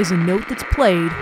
is 0.00 0.10
a 0.10 0.16
note 0.16 0.48
that's 0.48 0.62
played 0.72 1.12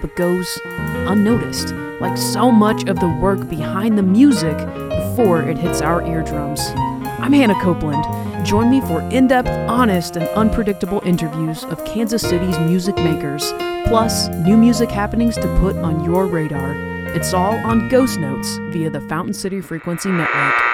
but 0.00 0.14
goes 0.16 0.60
unnoticed, 1.06 1.72
like 2.00 2.18
so 2.18 2.50
much 2.50 2.84
of 2.88 2.98
the 2.98 3.08
work 3.08 3.48
behind 3.48 3.96
the 3.96 4.02
music 4.02 4.56
before 4.88 5.40
it 5.42 5.56
hits 5.56 5.80
our 5.80 6.04
eardrums. 6.04 6.60
I'm 7.20 7.32
Hannah 7.32 7.58
Copeland. 7.62 8.04
Join 8.44 8.70
me 8.70 8.80
for 8.80 9.00
in 9.02 9.28
depth, 9.28 9.48
honest, 9.70 10.16
and 10.16 10.26
unpredictable 10.30 11.00
interviews 11.06 11.62
of 11.64 11.84
Kansas 11.84 12.22
City's 12.22 12.58
music 12.58 12.96
makers, 12.96 13.52
plus 13.86 14.28
new 14.44 14.56
music 14.56 14.90
happenings 14.90 15.36
to 15.36 15.58
put 15.60 15.76
on 15.76 16.02
your 16.02 16.26
radar. 16.26 16.74
It's 17.14 17.32
all 17.32 17.54
on 17.64 17.88
Ghost 17.88 18.18
Notes 18.18 18.56
via 18.70 18.90
the 18.90 19.00
Fountain 19.02 19.32
City 19.32 19.60
Frequency 19.60 20.10
Network. 20.10 20.73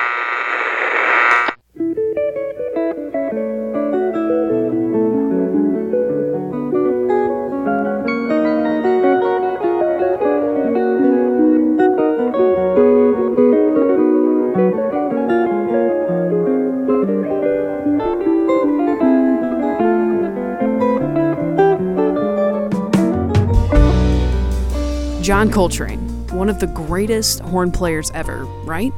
John 25.31 25.49
Coltrane, 25.49 26.27
one 26.33 26.49
of 26.49 26.59
the 26.59 26.67
greatest 26.67 27.39
horn 27.39 27.71
players 27.71 28.11
ever, 28.15 28.47
right? 28.65 28.93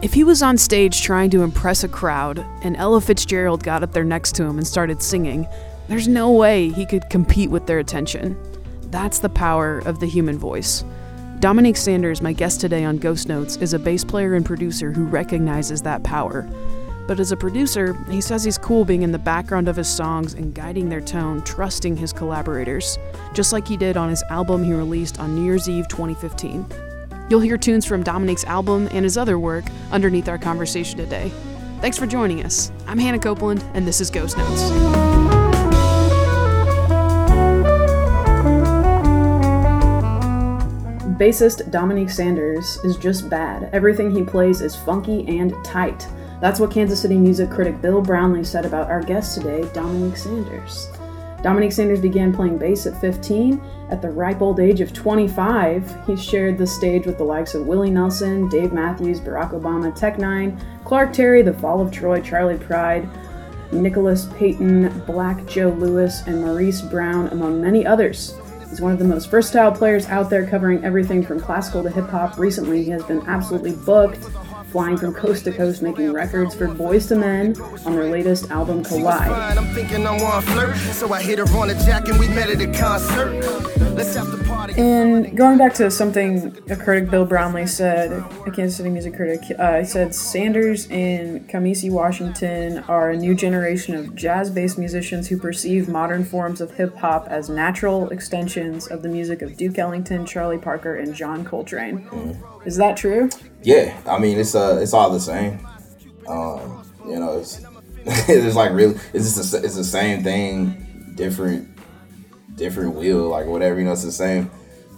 If 0.00 0.14
he 0.14 0.24
was 0.24 0.42
on 0.42 0.56
stage 0.56 1.02
trying 1.02 1.28
to 1.32 1.42
impress 1.42 1.84
a 1.84 1.88
crowd 1.88 2.38
and 2.62 2.78
Ella 2.78 3.02
Fitzgerald 3.02 3.62
got 3.62 3.82
up 3.82 3.92
there 3.92 4.04
next 4.04 4.34
to 4.36 4.44
him 4.44 4.56
and 4.56 4.66
started 4.66 5.02
singing, 5.02 5.46
there's 5.88 6.08
no 6.08 6.32
way 6.32 6.70
he 6.70 6.86
could 6.86 7.10
compete 7.10 7.50
with 7.50 7.66
their 7.66 7.78
attention. 7.78 8.38
That's 8.84 9.18
the 9.18 9.28
power 9.28 9.80
of 9.80 10.00
the 10.00 10.06
human 10.06 10.38
voice. 10.38 10.82
Dominique 11.40 11.76
Sanders, 11.76 12.22
my 12.22 12.32
guest 12.32 12.62
today 12.62 12.82
on 12.82 12.96
Ghost 12.96 13.28
Notes, 13.28 13.56
is 13.56 13.74
a 13.74 13.78
bass 13.78 14.04
player 14.04 14.32
and 14.32 14.46
producer 14.46 14.92
who 14.92 15.04
recognizes 15.04 15.82
that 15.82 16.02
power. 16.04 16.48
But 17.06 17.18
as 17.18 17.32
a 17.32 17.36
producer, 17.36 17.94
he 18.08 18.20
says 18.20 18.44
he's 18.44 18.58
cool 18.58 18.84
being 18.84 19.02
in 19.02 19.12
the 19.12 19.18
background 19.18 19.68
of 19.68 19.76
his 19.76 19.88
songs 19.88 20.34
and 20.34 20.54
guiding 20.54 20.88
their 20.88 21.00
tone, 21.00 21.42
trusting 21.42 21.96
his 21.96 22.12
collaborators, 22.12 22.98
just 23.34 23.52
like 23.52 23.66
he 23.66 23.76
did 23.76 23.96
on 23.96 24.08
his 24.08 24.22
album 24.30 24.62
he 24.62 24.72
released 24.72 25.18
on 25.18 25.34
New 25.34 25.44
Year's 25.44 25.68
Eve 25.68 25.88
2015. 25.88 26.64
You'll 27.28 27.40
hear 27.40 27.56
tunes 27.56 27.86
from 27.86 28.02
Dominique's 28.02 28.44
album 28.44 28.88
and 28.92 29.04
his 29.04 29.16
other 29.16 29.38
work 29.38 29.64
underneath 29.90 30.28
our 30.28 30.38
conversation 30.38 30.98
today. 30.98 31.30
Thanks 31.80 31.98
for 31.98 32.06
joining 32.06 32.44
us. 32.44 32.70
I'm 32.86 32.98
Hannah 32.98 33.18
Copeland, 33.18 33.64
and 33.74 33.86
this 33.86 34.00
is 34.00 34.10
Ghost 34.10 34.36
Notes. 34.38 34.62
Bassist 41.18 41.70
Dominique 41.70 42.10
Sanders 42.10 42.78
is 42.84 42.96
just 42.96 43.30
bad. 43.30 43.70
Everything 43.72 44.10
he 44.10 44.24
plays 44.24 44.60
is 44.60 44.74
funky 44.74 45.26
and 45.38 45.54
tight. 45.64 46.06
That's 46.42 46.58
what 46.58 46.72
Kansas 46.72 47.00
City 47.00 47.18
music 47.18 47.52
critic 47.52 47.80
Bill 47.80 48.02
Brownlee 48.02 48.42
said 48.42 48.66
about 48.66 48.90
our 48.90 49.00
guest 49.00 49.36
today, 49.36 49.62
Dominique 49.72 50.16
Sanders. 50.16 50.88
Dominique 51.40 51.70
Sanders 51.70 52.00
began 52.00 52.34
playing 52.34 52.58
bass 52.58 52.84
at 52.84 53.00
15. 53.00 53.62
At 53.90 54.02
the 54.02 54.10
ripe 54.10 54.42
old 54.42 54.58
age 54.58 54.80
of 54.80 54.92
25, 54.92 56.04
he 56.04 56.16
shared 56.16 56.58
the 56.58 56.66
stage 56.66 57.06
with 57.06 57.16
the 57.16 57.22
likes 57.22 57.54
of 57.54 57.68
Willie 57.68 57.92
Nelson, 57.92 58.48
Dave 58.48 58.72
Matthews, 58.72 59.20
Barack 59.20 59.52
Obama, 59.52 59.94
Tech 59.94 60.16
N9ne, 60.16 60.84
Clark 60.84 61.12
Terry, 61.12 61.42
The 61.42 61.52
Fall 61.52 61.80
of 61.80 61.92
Troy, 61.92 62.20
Charley 62.20 62.58
Pride, 62.58 63.08
Nicholas 63.70 64.26
Payton, 64.36 65.04
Black 65.06 65.46
Joe 65.46 65.68
Lewis, 65.68 66.26
and 66.26 66.40
Maurice 66.40 66.82
Brown, 66.82 67.28
among 67.28 67.62
many 67.62 67.86
others. 67.86 68.34
He's 68.68 68.80
one 68.80 68.90
of 68.90 68.98
the 68.98 69.04
most 69.04 69.30
versatile 69.30 69.70
players 69.70 70.06
out 70.06 70.28
there, 70.28 70.44
covering 70.44 70.84
everything 70.84 71.24
from 71.24 71.38
classical 71.38 71.84
to 71.84 71.90
hip 71.90 72.08
hop. 72.08 72.36
Recently, 72.36 72.82
he 72.82 72.90
has 72.90 73.04
been 73.04 73.22
absolutely 73.28 73.76
booked 73.76 74.28
flying 74.72 74.96
from 74.96 75.12
coast 75.12 75.44
to 75.44 75.52
coast, 75.52 75.82
making 75.82 76.10
records 76.12 76.54
for 76.54 76.66
Boyz 76.66 77.12
II 77.12 77.18
Men 77.18 77.60
on 77.84 77.94
their 77.94 78.10
latest 78.10 78.50
album, 78.50 78.82
Collide. 78.82 79.30
I'm 79.30 79.74
thinking 79.74 80.06
I 80.06 80.12
want 80.20 80.46
flirt, 80.46 80.76
so 80.76 81.12
I 81.12 81.22
hit 81.22 81.38
her 81.38 81.44
on 81.56 81.68
a 81.68 81.74
jack 81.74 82.08
and 82.08 82.18
we 82.18 82.26
met 82.28 82.48
at 82.48 82.60
a 82.60 82.78
concert. 82.78 83.42
Let's 83.94 84.14
have 84.14 84.30
the 84.30 84.42
party. 84.44 84.72
And 84.78 85.36
going 85.36 85.58
back 85.58 85.74
to 85.74 85.90
something 85.90 86.56
a 86.70 86.76
critic, 86.76 87.10
Bill 87.10 87.26
Brownlee, 87.26 87.66
said, 87.66 88.12
a 88.46 88.50
Kansas 88.50 88.78
City 88.78 88.88
music 88.88 89.14
critic, 89.14 89.42
uh, 89.58 89.80
he 89.80 89.84
said 89.84 90.14
Sanders 90.14 90.88
and 90.90 91.46
Kamasi 91.50 91.90
Washington 91.90 92.78
are 92.88 93.10
a 93.10 93.16
new 93.16 93.34
generation 93.34 93.94
of 93.94 94.14
jazz 94.14 94.50
based 94.50 94.78
musicians 94.78 95.28
who 95.28 95.38
perceive 95.38 95.88
modern 95.88 96.24
forms 96.24 96.62
of 96.62 96.70
hip 96.70 96.96
hop 96.96 97.28
as 97.28 97.50
natural 97.50 98.08
extensions 98.08 98.86
of 98.86 99.02
the 99.02 99.08
music 99.10 99.42
of 99.42 99.58
Duke 99.58 99.78
Ellington, 99.78 100.24
Charlie 100.24 100.56
Parker, 100.56 100.96
and 100.96 101.14
John 101.14 101.44
Coltrane. 101.44 102.08
Is 102.64 102.76
that 102.76 102.96
true? 102.96 103.28
Yeah, 103.62 103.98
I 104.06 104.18
mean 104.18 104.38
it's 104.38 104.54
uh 104.54 104.78
it's 104.80 104.92
all 104.92 105.10
the 105.10 105.20
same. 105.20 105.66
Um, 106.28 106.84
you 107.06 107.18
know, 107.18 107.38
it's 107.38 107.60
it's 108.06 108.56
like 108.56 108.72
really 108.72 108.94
it's 109.12 109.36
just 109.36 109.54
a, 109.54 109.64
it's 109.64 109.76
the 109.76 109.84
same 109.84 110.22
thing, 110.22 111.14
different 111.16 111.68
different 112.56 112.94
wheel, 112.94 113.28
like 113.28 113.46
whatever. 113.46 113.78
You 113.78 113.86
know, 113.86 113.92
it's 113.92 114.04
the 114.04 114.12
same. 114.12 114.50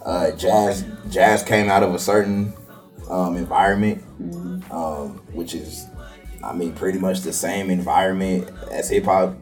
Uh, 0.04 0.30
jazz 0.32 0.84
jazz 1.08 1.42
came 1.42 1.70
out 1.70 1.82
of 1.82 1.94
a 1.94 1.98
certain 1.98 2.52
um, 3.08 3.36
environment, 3.36 4.02
um, 4.70 5.20
which 5.32 5.54
is, 5.54 5.86
I 6.42 6.52
mean, 6.52 6.74
pretty 6.74 6.98
much 6.98 7.20
the 7.20 7.32
same 7.32 7.70
environment 7.70 8.50
as 8.70 8.90
hip 8.90 9.04
hop. 9.04 9.34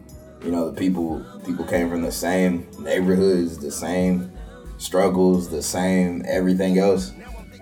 You 0.45 0.51
know, 0.51 0.71
the 0.71 0.79
people 0.79 1.25
people 1.45 1.65
came 1.65 1.91
from 1.91 2.03
the 2.03 2.13
same 2.13 2.69
neighborhoods, 2.79 3.59
the 3.59 3.71
same 3.71 4.33
struggles, 4.79 5.49
the 5.49 5.63
same 5.63 6.25
everything 6.27 6.79
else. 6.79 7.13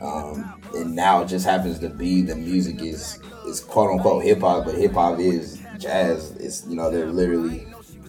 Um, 0.00 0.60
and 0.74 0.94
now 0.94 1.22
it 1.22 1.26
just 1.26 1.44
happens 1.44 1.78
to 1.80 1.88
be 1.90 2.22
the 2.22 2.34
music 2.36 2.80
is 2.80 3.18
is 3.46 3.60
quote 3.60 3.90
unquote 3.90 4.24
hip 4.24 4.40
hop, 4.40 4.64
but 4.64 4.74
hip 4.74 4.92
hop 4.92 5.18
is 5.18 5.60
jazz. 5.78 6.32
It's 6.32 6.66
you 6.66 6.76
know 6.76 6.90
they're 6.90 7.06
literally 7.06 7.66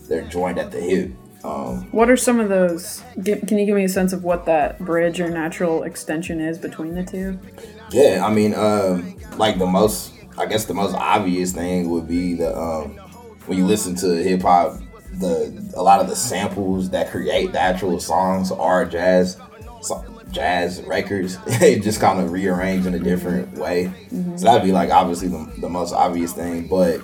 they're 0.08 0.28
joined 0.28 0.58
at 0.60 0.72
the 0.72 0.80
hip. 0.80 1.12
Um, 1.44 1.88
What 1.92 2.10
are 2.10 2.18
some 2.18 2.40
of 2.40 2.50
those? 2.50 3.02
Can 3.26 3.58
you 3.58 3.66
give 3.66 3.76
me 3.76 3.86
a 3.86 3.90
sense 3.90 4.14
of 4.14 4.24
what 4.24 4.46
that 4.46 4.78
bridge 4.80 5.20
or 5.20 5.30
natural 5.30 5.84
extension 5.84 6.40
is 6.40 6.58
between 6.60 6.94
the 6.94 7.04
two? 7.04 7.40
yeah, 7.92 8.24
I 8.24 8.32
mean, 8.32 8.54
um, 8.54 9.16
like 9.38 9.58
the 9.58 9.66
most, 9.66 10.14
I 10.38 10.46
guess 10.46 10.66
the 10.66 10.76
most 10.76 10.94
obvious 10.96 11.52
thing 11.52 11.90
would 11.90 12.08
be 12.08 12.36
the 12.36 12.56
um, 12.56 12.92
when 13.48 13.58
you 13.58 13.66
listen 13.66 13.96
to 13.96 14.08
hip 14.24 14.44
hop, 14.44 14.80
the 15.14 15.72
a 15.76 15.82
lot 15.82 16.00
of 16.00 16.08
the 16.08 16.16
samples 16.16 16.92
that 16.92 17.10
create 17.10 17.52
the 17.54 17.60
actual 17.60 18.00
songs 18.00 18.52
are 18.52 18.86
jazz, 18.86 19.38
jazz 20.32 20.82
records. 20.84 21.38
it 21.48 21.84
just 21.84 22.00
kind 22.00 22.20
of 22.20 22.32
rearranged 22.32 22.88
in 22.88 22.94
a 22.94 23.00
different 23.00 23.58
way. 23.58 23.92
So 24.38 24.46
that'd 24.46 24.64
be 24.64 24.72
like 24.72 24.90
obviously 24.90 25.28
the, 25.28 25.52
the 25.60 25.70
most 25.70 25.94
obvious 25.94 26.34
thing, 26.34 26.68
but 26.68 27.02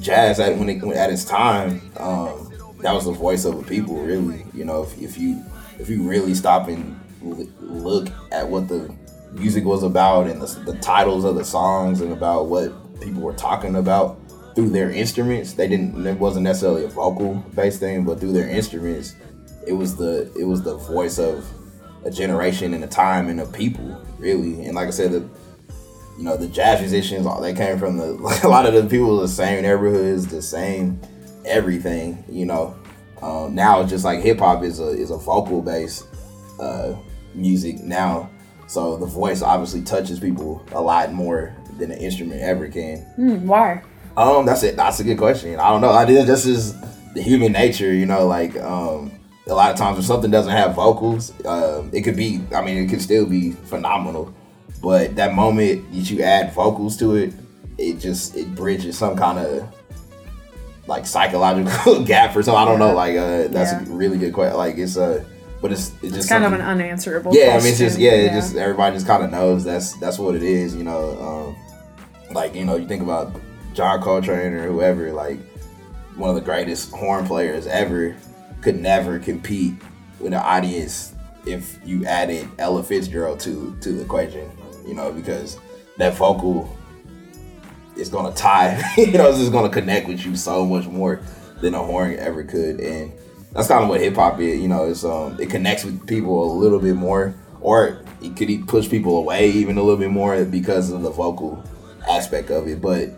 jazz 0.00 0.40
at 0.40 0.56
when 0.56 0.68
it 0.68 0.82
when, 0.82 0.96
at 0.96 1.10
its 1.10 1.24
time, 1.24 1.80
um, 1.98 2.52
that 2.80 2.92
was 2.92 3.04
the 3.04 3.12
voice 3.12 3.44
of 3.44 3.56
the 3.56 3.62
people. 3.62 3.96
Really, 4.02 4.44
you 4.54 4.64
know, 4.64 4.82
if, 4.82 5.00
if 5.00 5.18
you 5.18 5.44
if 5.78 5.88
you 5.88 6.08
really 6.08 6.34
stop 6.34 6.68
and 6.68 6.98
l- 7.22 7.48
look 7.60 8.08
at 8.32 8.48
what 8.48 8.68
the 8.68 8.94
music 9.32 9.64
was 9.64 9.82
about 9.82 10.26
and 10.26 10.42
the, 10.42 10.72
the 10.72 10.78
titles 10.78 11.24
of 11.24 11.36
the 11.36 11.44
songs 11.44 12.00
and 12.00 12.12
about 12.12 12.46
what 12.46 12.72
people 13.00 13.22
were 13.22 13.34
talking 13.34 13.76
about 13.76 14.18
through 14.54 14.70
their 14.70 14.90
instruments, 14.90 15.54
they 15.54 15.68
didn't. 15.68 16.06
It 16.06 16.18
wasn't 16.18 16.44
necessarily 16.44 16.84
a 16.84 16.88
vocal 16.88 17.34
based 17.54 17.80
thing, 17.80 18.04
but 18.04 18.20
through 18.20 18.32
their 18.32 18.48
instruments, 18.48 19.14
it 19.66 19.72
was 19.72 19.96
the 19.96 20.32
it 20.38 20.44
was 20.44 20.62
the 20.62 20.76
voice 20.76 21.18
of 21.18 21.46
a 22.04 22.10
generation 22.10 22.74
and 22.74 22.82
a 22.84 22.86
time 22.86 23.28
and 23.28 23.40
a 23.40 23.46
people 23.46 24.04
really. 24.18 24.64
And 24.64 24.74
like 24.74 24.88
I 24.88 24.90
said, 24.90 25.12
the 25.12 25.28
you 26.18 26.24
know 26.24 26.36
the 26.36 26.48
jazz 26.48 26.80
musicians 26.80 27.26
they 27.40 27.54
came 27.54 27.78
from 27.78 27.96
the 27.96 28.40
a 28.44 28.48
lot 28.48 28.66
of 28.66 28.74
the 28.74 28.88
people 28.88 29.18
the 29.18 29.28
same 29.28 29.62
neighborhoods, 29.62 30.26
the 30.26 30.42
same 30.42 31.00
everything. 31.44 32.24
You 32.28 32.46
know, 32.46 32.76
um, 33.22 33.54
now 33.54 33.80
it's 33.80 33.90
just 33.90 34.04
like 34.04 34.20
hip 34.20 34.38
hop 34.38 34.62
is 34.62 34.80
a 34.80 34.88
is 34.88 35.10
a 35.10 35.16
vocal 35.16 35.62
based 35.62 36.06
uh, 36.60 36.94
music 37.34 37.80
now. 37.80 38.30
So 38.66 38.96
the 38.96 39.06
voice 39.06 39.42
obviously 39.42 39.82
touches 39.82 40.20
people 40.20 40.64
a 40.72 40.80
lot 40.80 41.12
more 41.12 41.56
than 41.78 41.90
an 41.90 41.98
instrument 41.98 42.40
ever 42.40 42.68
can. 42.68 42.98
Hmm, 43.16 43.46
why? 43.46 43.82
Um, 44.16 44.46
that's 44.46 44.62
it. 44.62 44.76
That's 44.76 45.00
a 45.00 45.04
good 45.04 45.18
question. 45.18 45.58
I 45.58 45.70
don't 45.70 45.80
know. 45.80 45.90
I 45.90 46.04
did. 46.04 46.26
This 46.26 46.46
is 46.46 46.78
the 47.14 47.22
human 47.22 47.52
nature, 47.52 47.92
you 47.92 48.06
know. 48.06 48.26
Like, 48.26 48.56
um, 48.58 49.10
a 49.50 49.54
lot 49.54 49.70
of 49.70 49.76
times 49.76 49.96
when 49.96 50.04
something 50.04 50.30
doesn't 50.30 50.52
have 50.52 50.74
vocals, 50.74 51.32
um, 51.44 51.90
it 51.92 52.02
could 52.02 52.16
be. 52.16 52.40
I 52.54 52.62
mean, 52.62 52.76
it 52.78 52.88
could 52.88 53.02
still 53.02 53.26
be 53.26 53.52
phenomenal, 53.52 54.32
but 54.82 55.16
that 55.16 55.34
moment 55.34 55.90
that 55.92 56.10
you 56.10 56.22
add 56.22 56.52
vocals 56.54 56.96
to 56.98 57.16
it, 57.16 57.32
it 57.76 57.98
just 57.98 58.36
it 58.36 58.54
bridges 58.54 58.96
some 58.96 59.16
kind 59.16 59.38
of 59.38 59.74
like 60.86 61.06
psychological 61.06 62.02
gap 62.04 62.34
or 62.36 62.42
something. 62.42 62.60
I 62.62 62.64
don't 62.64 62.78
know. 62.78 62.94
Like, 62.94 63.16
uh, 63.16 63.48
that's 63.48 63.72
Yeah. 63.72 63.82
a 63.82 63.84
really 63.96 64.18
good 64.18 64.32
question. 64.32 64.56
Like, 64.56 64.78
it's 64.78 64.96
uh, 64.96 65.24
but 65.60 65.72
it's 65.72 65.90
it's 66.02 66.14
just 66.14 66.16
It's 66.16 66.28
kind 66.28 66.44
of 66.44 66.52
an 66.52 66.60
unanswerable. 66.62 67.34
yeah, 67.34 67.50
I 67.54 67.58
mean, 67.58 67.66
it's 67.68 67.78
just 67.78 67.96
question. 67.96 68.02
yeah, 68.02 68.30
it 68.30 68.30
just 68.32 68.56
everybody 68.56 68.96
just 68.96 69.06
kind 69.06 69.22
of 69.24 69.30
knows 69.30 69.64
that's 69.64 69.94
that's 69.98 70.18
what 70.18 70.34
it 70.34 70.42
is, 70.42 70.74
you 70.74 70.84
know. 70.84 71.18
Um, 72.28 72.34
like 72.34 72.54
you 72.54 72.64
know, 72.64 72.76
you 72.76 72.86
think 72.86 73.02
about 73.02 73.32
John 73.74 74.00
Coltrane 74.00 74.52
or 74.52 74.66
whoever, 74.68 75.12
like 75.12 75.38
one 76.16 76.28
of 76.30 76.34
the 76.36 76.40
greatest 76.42 76.92
horn 76.92 77.26
players 77.26 77.66
ever. 77.66 78.16
Could 78.62 78.80
never 78.80 79.18
compete 79.18 79.74
with 80.18 80.32
an 80.32 80.40
audience 80.40 81.14
if 81.46 81.78
you 81.84 82.04
added 82.04 82.48
Ella 82.58 82.82
Fitzgerald 82.82 83.40
to 83.40 83.76
to 83.80 83.92
the 83.92 84.02
equation, 84.02 84.50
you 84.86 84.94
know, 84.94 85.12
because 85.12 85.58
that 85.96 86.14
vocal 86.14 86.76
is 87.96 88.08
gonna 88.08 88.34
tie, 88.34 88.80
you 88.96 89.12
know, 89.12 89.28
it's 89.28 89.38
just 89.38 89.52
gonna 89.52 89.70
connect 89.70 90.08
with 90.08 90.24
you 90.24 90.36
so 90.36 90.64
much 90.64 90.86
more 90.86 91.20
than 91.60 91.74
a 91.74 91.82
horn 91.82 92.16
ever 92.18 92.44
could, 92.44 92.80
and 92.80 93.12
that's 93.52 93.68
kind 93.68 93.82
of 93.82 93.88
what 93.88 94.00
hip 94.00 94.14
hop 94.14 94.38
is, 94.40 94.60
you 94.60 94.68
know, 94.68 94.86
it's 94.86 95.04
um 95.04 95.38
it 95.40 95.50
connects 95.50 95.84
with 95.84 96.06
people 96.06 96.52
a 96.52 96.54
little 96.54 96.78
bit 96.78 96.94
more, 96.94 97.34
or 97.60 98.02
it 98.22 98.36
could 98.36 98.68
push 98.68 98.88
people 98.88 99.18
away 99.18 99.50
even 99.50 99.78
a 99.78 99.82
little 99.82 99.98
bit 99.98 100.10
more 100.10 100.44
because 100.44 100.90
of 100.90 101.02
the 101.02 101.10
vocal 101.10 101.62
aspect 102.08 102.50
of 102.50 102.68
it. 102.68 102.80
But 102.80 103.10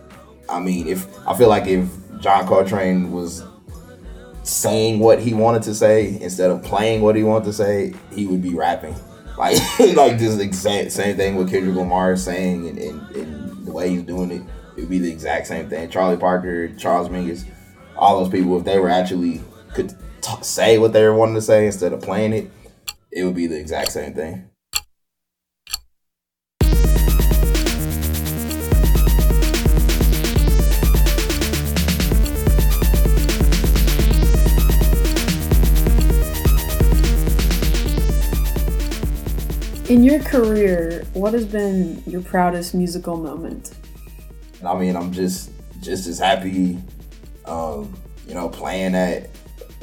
I 0.49 0.61
mean, 0.61 0.87
if 0.87 1.07
I 1.27 1.37
feel 1.37 1.49
like 1.49 1.67
if 1.67 1.89
John 2.21 2.47
Coltrane 2.47 3.11
was 3.11 3.43
saying 4.43 4.99
what 4.99 5.21
he 5.21 5.35
wanted 5.35 5.63
to 5.63 5.75
say 5.75 6.19
instead 6.21 6.51
of 6.51 6.63
playing 6.63 7.03
what 7.03 7.17
he 7.17 7.23
wanted 7.23 7.45
to 7.45 7.53
say, 7.53 7.95
he 8.13 8.27
would 8.27 8.43
be 8.43 8.55
rapping. 8.55 8.95
Like 9.39 9.57
like 9.97 10.19
this 10.19 10.39
exact 10.39 10.93
same 10.93 11.17
thing 11.17 11.37
with 11.37 11.51
Kendrick 11.51 11.75
Lamar 11.75 12.17
saying 12.17 12.69
and, 12.69 12.79
and, 12.79 13.17
and 13.17 13.67
the 13.67 13.73
way 13.73 13.89
he's 13.89 14.03
doing 14.03 14.31
it, 14.31 14.43
it 14.77 14.81
would 14.83 14.91
be 14.91 14.99
the 14.99 15.11
exact 15.11 15.47
same 15.47 15.71
thing. 15.71 15.89
Charlie 15.89 16.19
Parker, 16.19 16.69
Charles 16.75 17.09
Mingus, 17.09 17.47
all 17.97 18.23
those 18.23 18.31
people, 18.31 18.59
if 18.59 18.65
they 18.65 18.79
were 18.79 18.91
actually 18.91 19.41
could 19.73 19.97
t- 20.21 20.43
say 20.43 20.77
what 20.77 20.93
they 20.93 21.03
were 21.03 21.15
wanting 21.15 21.35
to 21.35 21.41
say 21.41 21.65
instead 21.65 21.95
of 21.95 22.03
playing 22.03 22.35
it, 22.35 22.51
it 23.11 23.25
would 23.25 23.35
be 23.35 23.47
the 23.47 23.59
exact 23.59 23.93
same 23.93 24.13
thing. 24.13 24.51
In 39.93 40.03
your 40.03 40.21
career, 40.21 41.05
what 41.13 41.35
has 41.35 41.45
been 41.45 42.03
your 42.07 42.23
proudest 42.23 42.73
musical 42.73 43.19
moment? 43.19 43.73
I 44.65 44.75
mean, 44.75 44.97
I'm 44.97 45.13
just 45.13 45.51
just 45.83 46.07
as 46.07 46.19
happy, 46.19 46.79
um, 47.45 47.95
you 48.27 48.33
know, 48.33 48.49
playing 48.49 48.95
at 48.95 49.29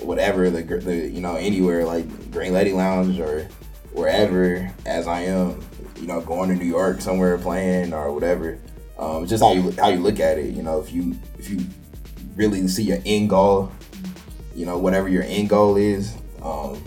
whatever 0.01 0.49
the, 0.49 0.63
the 0.63 0.95
you 0.95 1.21
know 1.21 1.35
anywhere 1.35 1.85
like 1.85 2.31
Green 2.31 2.53
Lady 2.53 2.73
Lounge 2.73 3.19
or 3.19 3.47
wherever 3.93 4.73
as 4.87 5.07
I 5.07 5.25
am, 5.25 5.63
you 5.97 6.07
know, 6.07 6.21
going 6.21 6.49
to 6.49 6.55
New 6.55 6.65
York 6.65 7.01
somewhere 7.01 7.37
playing 7.37 7.93
or 7.93 8.11
whatever. 8.11 8.57
Um, 8.97 9.27
just 9.27 9.43
how 9.43 9.53
you 9.53 9.69
how 9.73 9.89
you 9.89 9.99
look 9.99 10.19
at 10.19 10.39
it. 10.39 10.55
You 10.55 10.63
know, 10.63 10.79
if 10.79 10.91
you 10.91 11.15
if 11.37 11.51
you 11.51 11.59
really 12.35 12.67
see 12.67 12.81
your 12.81 12.97
end 13.05 13.29
goal, 13.29 13.71
you 14.55 14.65
know, 14.65 14.79
whatever 14.79 15.07
your 15.07 15.21
end 15.21 15.49
goal 15.49 15.77
is, 15.77 16.17
um, 16.41 16.83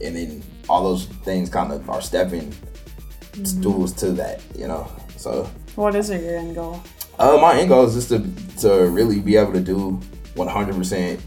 and 0.00 0.14
then 0.14 0.42
all 0.70 0.84
those 0.84 1.06
things 1.26 1.50
kind 1.50 1.72
of 1.72 1.90
are 1.90 2.00
stepping 2.00 2.48
mm-hmm. 2.50 3.44
stools 3.44 3.92
to 3.94 4.12
that. 4.12 4.40
You 4.56 4.68
know, 4.68 4.90
so. 5.16 5.50
What 5.74 5.96
is 5.96 6.10
your 6.10 6.36
end 6.36 6.54
goal? 6.54 6.80
Uh, 7.18 7.36
my 7.38 7.58
end 7.58 7.68
goal 7.68 7.84
is 7.86 7.94
just 7.94 8.08
to 8.10 8.20
to 8.60 8.88
really 8.88 9.20
be 9.20 9.36
able 9.36 9.52
to 9.52 9.60
do 9.60 10.00
100% 10.34 11.20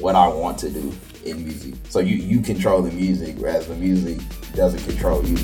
what 0.00 0.14
I 0.14 0.28
want 0.28 0.58
to 0.58 0.70
do 0.70 0.92
in 1.24 1.44
music. 1.44 1.74
So 1.88 2.00
you 2.00 2.16
you 2.16 2.40
control 2.40 2.82
the 2.82 2.90
music, 2.90 3.36
whereas 3.38 3.68
the 3.68 3.76
music 3.76 4.18
doesn't 4.54 4.82
control 4.84 5.24
you. 5.24 5.38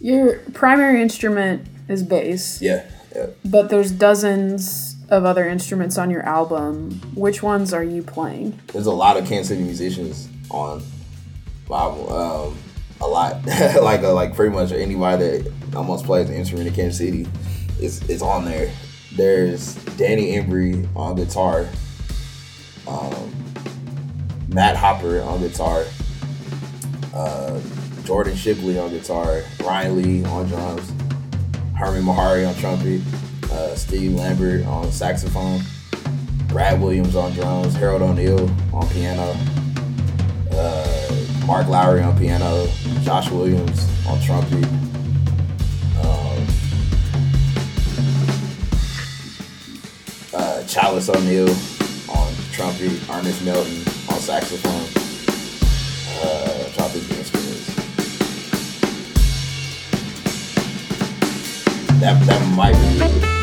Your 0.00 0.38
primary 0.52 1.00
instrument 1.00 1.66
is 1.88 2.02
bass. 2.02 2.60
Yeah, 2.60 2.84
yeah. 3.14 3.26
But 3.44 3.70
there's 3.70 3.92
dozens 3.92 4.91
of 5.12 5.26
other 5.26 5.46
instruments 5.46 5.98
on 5.98 6.10
your 6.10 6.22
album. 6.22 6.90
Which 7.14 7.42
ones 7.42 7.72
are 7.74 7.84
you 7.84 8.02
playing? 8.02 8.58
There's 8.72 8.86
a 8.86 8.92
lot 8.92 9.18
of 9.18 9.26
Kansas 9.26 9.48
City 9.48 9.62
musicians 9.62 10.28
on 10.50 10.82
my 11.68 11.78
album. 11.78 12.12
Um, 12.12 12.58
a 13.00 13.06
lot, 13.06 13.44
like 13.46 14.02
uh, 14.02 14.14
like 14.14 14.34
pretty 14.34 14.54
much 14.54 14.72
anybody 14.72 15.38
that 15.42 15.76
almost 15.76 16.06
plays 16.06 16.30
an 16.30 16.36
instrument 16.36 16.68
in 16.68 16.74
Kansas 16.74 16.98
City 16.98 17.26
is 17.78 18.02
is 18.08 18.22
on 18.22 18.44
there. 18.46 18.72
There's 19.14 19.74
Danny 19.96 20.32
Embrey 20.32 20.88
on 20.96 21.16
guitar, 21.16 21.68
um, 22.88 23.34
Matt 24.48 24.76
Hopper 24.76 25.20
on 25.20 25.40
guitar, 25.40 25.84
uh, 27.14 27.60
Jordan 28.04 28.34
Shipley 28.34 28.78
on 28.78 28.88
guitar, 28.88 29.42
Ryan 29.62 30.02
Lee 30.02 30.24
on 30.24 30.46
drums, 30.46 30.90
Hermon 31.76 32.04
Mehari 32.04 32.48
on 32.48 32.54
trumpet, 32.54 33.02
uh, 33.52 33.74
Steve 33.76 34.14
Lambert 34.14 34.66
on 34.66 34.90
saxophone, 34.90 35.60
Brad 36.48 36.80
Williams 36.80 37.14
on 37.14 37.32
drums, 37.32 37.74
Harold 37.74 38.02
O'Neal 38.02 38.50
on 38.72 38.88
piano, 38.88 39.36
uh, 40.52 41.46
Mark 41.46 41.66
Lowrey 41.66 42.04
on 42.06 42.18
piano, 42.18 42.66
Josh 43.02 43.30
Williams 43.30 43.88
on 44.06 44.20
trumpet. 44.20 44.64
Um, 46.00 46.46
uh, 50.34 50.62
Chalis 50.66 51.14
O'Neal 51.14 51.50
on 52.10 52.32
trumpet, 52.52 52.92
Ernest 53.10 53.44
Melton 53.44 53.78
on 54.10 54.18
saxophone, 54.18 54.86
uh, 56.22 56.72
trumpet 56.74 57.10
instruments. 57.18 57.68
That 62.00 62.20
that 62.26 62.56
might 62.56 62.72
be 62.72 63.41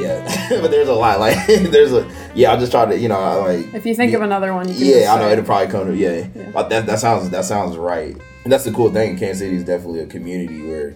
yeah, 0.00 0.48
but 0.60 0.70
there's 0.70 0.88
a 0.88 0.94
lot. 0.94 1.20
Like 1.20 1.46
there's 1.46 1.92
a 1.92 2.10
yeah. 2.34 2.52
I'll 2.52 2.60
just 2.60 2.72
try 2.72 2.84
to 2.86 2.98
you 2.98 3.08
know 3.08 3.40
like 3.40 3.74
if 3.74 3.86
you 3.86 3.94
think 3.94 4.12
yeah, 4.12 4.18
of 4.18 4.22
another 4.22 4.54
one, 4.54 4.66
yeah, 4.68 5.14
I 5.14 5.18
know 5.18 5.30
it'll 5.30 5.44
probably 5.44 5.70
come 5.70 5.86
to 5.86 5.96
yeah. 5.96 6.28
yeah. 6.34 6.62
That 6.68 6.86
that 6.86 6.98
sounds 6.98 7.30
that 7.30 7.44
sounds 7.44 7.76
right. 7.76 8.16
And 8.44 8.52
that's 8.52 8.64
the 8.64 8.72
cool 8.72 8.90
thing. 8.90 9.18
Kansas 9.18 9.40
City 9.40 9.56
is 9.56 9.64
definitely 9.64 10.00
a 10.00 10.06
community 10.06 10.66
where 10.66 10.94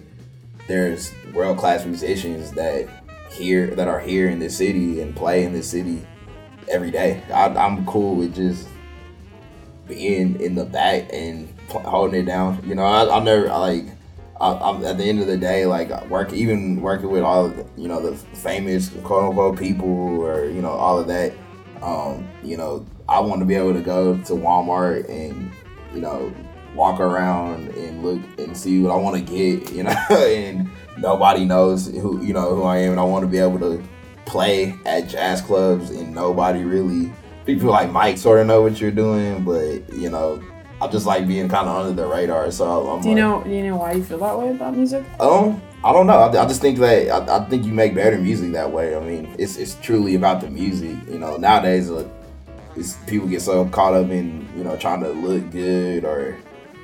there's 0.67 1.13
world 1.33 1.57
class 1.57 1.85
musicians 1.85 2.51
that 2.53 2.87
here 3.29 3.67
that 3.75 3.87
are 3.87 3.99
here 3.99 4.29
in 4.29 4.39
this 4.39 4.57
city 4.57 5.01
and 5.01 5.15
play 5.15 5.43
in 5.43 5.53
this 5.53 5.69
city 5.69 6.05
every 6.69 6.91
day. 6.91 7.21
I, 7.33 7.47
am 7.65 7.85
cool 7.85 8.15
with 8.15 8.35
just 8.35 8.67
being 9.87 10.39
in 10.39 10.55
the 10.55 10.65
back 10.65 11.09
and 11.11 11.53
holding 11.69 12.21
it 12.21 12.25
down. 12.25 12.61
You 12.65 12.75
know, 12.75 12.83
I, 12.83 13.17
I 13.17 13.23
never 13.23 13.49
I 13.49 13.57
like. 13.57 13.85
I, 14.39 14.71
at 14.83 14.97
the 14.97 15.03
end 15.03 15.21
of 15.21 15.27
the 15.27 15.37
day, 15.37 15.65
like 15.65 16.09
work, 16.09 16.33
even 16.33 16.81
working 16.81 17.09
with 17.09 17.23
all 17.23 17.53
you 17.77 17.87
know 17.87 18.01
the 18.01 18.15
famous 18.37 18.89
quote 19.03 19.29
unquote 19.29 19.57
people 19.57 20.21
or 20.21 20.49
you 20.49 20.61
know 20.61 20.71
all 20.71 20.99
of 20.99 21.07
that. 21.07 21.33
Um, 21.81 22.27
you 22.41 22.57
know, 22.57 22.85
I 23.09 23.19
want 23.19 23.41
to 23.41 23.45
be 23.45 23.55
able 23.55 23.73
to 23.73 23.81
go 23.81 24.17
to 24.17 24.33
Walmart 24.33 25.09
and 25.09 25.51
you 25.93 26.01
know 26.01 26.33
walk 26.73 26.99
around 26.99 27.69
and 27.75 28.03
look 28.03 28.21
and 28.39 28.57
see 28.57 28.81
what 28.81 28.91
I 28.91 28.95
want 28.95 29.15
to 29.15 29.21
get, 29.21 29.71
you 29.71 29.83
know, 29.83 29.91
and 30.09 30.69
nobody 30.97 31.45
knows 31.45 31.87
who 31.87 32.23
you 32.23 32.33
know 32.33 32.55
who 32.55 32.63
I 32.63 32.77
am, 32.77 32.91
and 32.91 32.99
I 32.99 33.03
want 33.03 33.23
to 33.23 33.27
be 33.27 33.37
able 33.37 33.59
to 33.59 33.83
play 34.25 34.75
at 34.85 35.09
jazz 35.09 35.41
clubs 35.41 35.89
and 35.91 36.15
nobody 36.15 36.63
really 36.63 37.11
people 37.45 37.69
like 37.69 37.91
Mike 37.91 38.17
sort 38.17 38.39
of 38.39 38.47
know 38.47 38.61
what 38.61 38.79
you're 38.79 38.91
doing, 38.91 39.43
but 39.43 39.93
you 39.93 40.09
know. 40.09 40.41
I 40.83 40.87
just 40.87 41.05
like 41.05 41.25
being 41.25 41.47
kind 41.47 41.69
of 41.69 41.85
under 41.85 42.01
the 42.01 42.05
radar, 42.05 42.51
so 42.51 42.89
I'm. 42.89 43.01
Do 43.01 43.09
you 43.09 43.15
like, 43.15 43.23
know? 43.23 43.43
Do 43.43 43.49
you 43.49 43.63
know 43.63 43.77
why 43.77 43.93
you 43.93 44.03
feel 44.03 44.17
that 44.17 44.37
way 44.37 44.49
about 44.49 44.75
music? 44.75 45.05
Um, 45.17 45.61
I 45.81 45.93
don't 45.93 46.07
know. 46.07 46.17
I, 46.17 46.27
I 46.27 46.45
just 46.45 46.59
think 46.59 46.77
that 46.79 47.09
I, 47.09 47.37
I, 47.37 47.45
think 47.45 47.65
you 47.65 47.71
make 47.71 47.95
better 47.95 48.17
music 48.17 48.51
that 48.51 48.69
way. 48.69 48.93
I 48.93 48.99
mean, 48.99 49.33
it's 49.39 49.55
it's 49.55 49.75
truly 49.75 50.15
about 50.15 50.41
the 50.41 50.49
music. 50.49 50.97
You 51.07 51.19
know, 51.19 51.37
nowadays, 51.37 51.89
uh, 51.89 52.05
people 53.07 53.29
get 53.29 53.41
so 53.41 53.65
caught 53.69 53.93
up 53.93 54.09
in 54.09 54.45
you 54.57 54.65
know 54.65 54.75
trying 54.75 55.01
to 55.03 55.09
look 55.09 55.51
good 55.51 56.03
or 56.03 56.37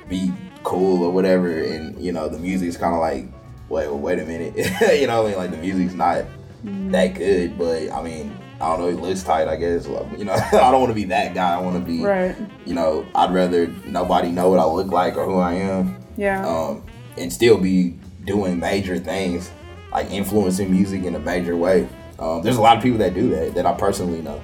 be 0.08 0.32
cool 0.64 1.04
or 1.04 1.12
whatever, 1.12 1.50
and 1.50 2.02
you 2.02 2.12
know 2.12 2.26
the 2.26 2.38
music's 2.38 2.78
kind 2.78 2.94
of 2.94 3.00
like, 3.00 3.26
wait, 3.68 3.86
well, 3.86 3.98
wait 3.98 4.18
a 4.18 4.24
minute, 4.24 4.56
you 4.98 5.08
know, 5.08 5.26
I 5.26 5.28
mean, 5.28 5.36
like 5.36 5.50
the 5.50 5.58
music's 5.58 5.92
not 5.92 6.24
mm. 6.64 6.90
that 6.92 7.08
good, 7.14 7.58
but 7.58 7.92
I 7.92 8.02
mean, 8.02 8.34
I 8.60 8.68
don't 8.68 8.80
know, 8.80 8.88
it 8.88 9.00
looks 9.00 9.22
tight, 9.22 9.48
I 9.48 9.56
guess. 9.56 9.86
You 9.86 10.24
know, 10.24 10.32
I 10.52 10.70
don't 10.70 10.80
want 10.80 10.90
to 10.90 10.94
be 10.94 11.04
that 11.04 11.34
guy. 11.34 11.54
I 11.54 11.60
want 11.60 11.76
to 11.76 11.84
be, 11.84 12.02
right. 12.02 12.36
you 12.66 12.74
know, 12.74 13.06
I'd 13.14 13.32
rather 13.32 13.68
nobody 13.86 14.30
know 14.30 14.50
what 14.50 14.58
I 14.58 14.64
look 14.64 14.88
like 14.88 15.16
or 15.16 15.24
who 15.24 15.38
I 15.38 15.54
am. 15.54 15.96
Yeah. 16.16 16.46
Um, 16.46 16.84
and 17.16 17.32
still 17.32 17.58
be 17.58 17.98
doing 18.24 18.58
major 18.58 18.98
things, 18.98 19.50
like 19.92 20.10
influencing 20.10 20.70
music 20.70 21.04
in 21.04 21.14
a 21.14 21.18
major 21.18 21.56
way. 21.56 21.88
Um, 22.18 22.42
there's 22.42 22.58
a 22.58 22.60
lot 22.60 22.76
of 22.76 22.82
people 22.82 22.98
that 22.98 23.14
do 23.14 23.30
that 23.30 23.54
that 23.54 23.64
I 23.64 23.72
personally 23.72 24.20
know 24.20 24.40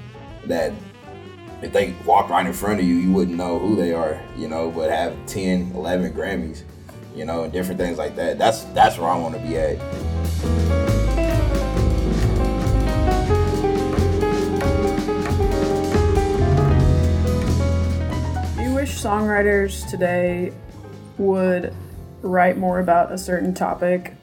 that 0.47 0.73
if 1.63 1.73
they 1.73 1.95
walk 2.05 2.31
right 2.31 2.47
in 2.47 2.53
front 2.53 2.81
of 2.81 2.87
you, 2.87 2.95
you 2.95 3.13
wouldn't 3.13 3.37
know 3.37 3.59
who 3.59 3.77
they 3.77 3.93
are, 3.93 4.21
you 4.37 4.49
know, 4.49 4.71
but 4.71 4.91
have 4.91 5.15
10, 5.27 5.73
11 5.75 6.13
Grammys, 6.13 6.63
you 7.15 7.25
know, 7.25 7.45
and 7.45 7.53
different 7.53 7.79
things 7.79 7.99
like 7.99 8.17
that. 8.17 8.39
That's 8.39 8.65
that's 8.65 8.99
where 8.99 9.11
I 9.11 9.19
want 9.19 9.35
to 9.35 9.41
be 9.41 9.57
at. 9.59 10.86
Songwriters 19.07 19.89
today 19.89 20.53
would 21.17 21.73
write 22.23 22.59
more 22.59 22.81
about 22.81 23.13
a 23.13 23.19
certain 23.19 23.55
topic 23.55 24.15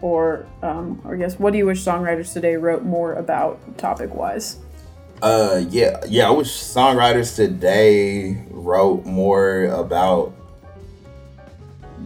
or 0.00 0.46
um, 0.62 0.98
or 1.04 1.14
guess 1.14 1.38
what 1.38 1.52
do 1.52 1.58
you 1.58 1.66
wish 1.66 1.84
songwriters 1.84 2.32
today 2.32 2.56
wrote 2.56 2.84
more 2.84 3.12
about 3.14 3.76
topic 3.76 4.14
wise? 4.14 4.56
Uh, 5.20 5.62
yeah, 5.68 6.00
yeah. 6.08 6.26
I 6.26 6.30
wish 6.30 6.48
songwriters 6.48 7.36
today 7.36 8.46
wrote 8.48 9.04
more 9.04 9.64
about 9.64 10.32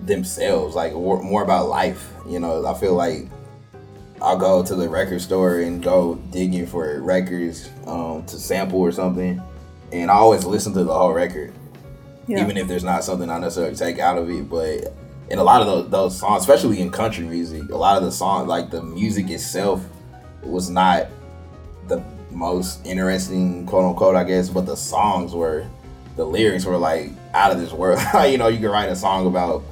themselves, 0.04 0.75
like 0.75 0.94
more, 0.94 1.23
more 1.23 1.44
about 1.44 1.68
life. 1.68 2.11
You 2.26 2.40
know, 2.40 2.66
I 2.66 2.75
feel 2.75 2.94
like 2.94 3.28
I'll 4.21 4.38
go 4.38 4.64
to 4.64 4.75
the 4.75 4.88
record 4.88 5.21
store 5.21 5.61
and 5.61 5.80
go 5.80 6.16
digging 6.32 6.66
for 6.66 7.00
records 7.00 7.71
um, 7.87 8.25
to 8.26 8.38
sample 8.38 8.80
or 8.80 8.90
something, 8.90 9.40
and 9.92 10.11
I 10.11 10.14
always 10.14 10.44
listen 10.44 10.73
to 10.73 10.82
the 10.82 10.92
whole 10.92 11.12
record, 11.12 11.52
Yeah. 12.26 12.41
even 12.43 12.57
if 12.57 12.69
there's 12.69 12.85
not 12.85 13.05
something 13.05 13.29
I 13.29 13.38
necessarily 13.38 13.75
take 13.75 13.99
out 13.99 14.19
of 14.19 14.31
it. 14.31 14.49
But 14.49 14.95
in 15.31 15.38
a 15.38 15.45
lot 15.45 15.61
of 15.61 15.67
those, 15.67 15.91
those 15.91 16.19
songs, 16.19 16.43
especially 16.43 16.81
in 16.81 16.91
country 16.91 17.25
music, 17.25 17.71
a 17.71 17.76
lot 17.76 17.97
of 17.97 18.05
the 18.05 18.12
songs, 18.12 18.49
like 18.49 18.71
the 18.71 18.83
music 18.83 19.31
itself, 19.31 19.85
was 20.43 20.69
not 20.71 21.09
the 21.88 22.02
most 22.31 22.85
interesting, 22.87 23.67
quote 23.67 23.85
unquote, 23.85 24.17
I 24.17 24.25
guess, 24.25 24.49
but 24.49 24.67
the 24.67 24.76
songs 24.76 25.35
were, 25.35 25.67
the 26.17 26.25
lyrics 26.25 26.64
were 26.64 26.76
like 26.76 27.11
out 27.35 27.52
of 27.52 27.59
this 27.59 27.73
world. 27.73 28.00
you 28.29 28.38
know, 28.38 28.49
you 28.49 28.59
could 28.59 28.71
write 28.71 28.88
a 28.88 28.97
song 28.97 29.26
about 29.26 29.62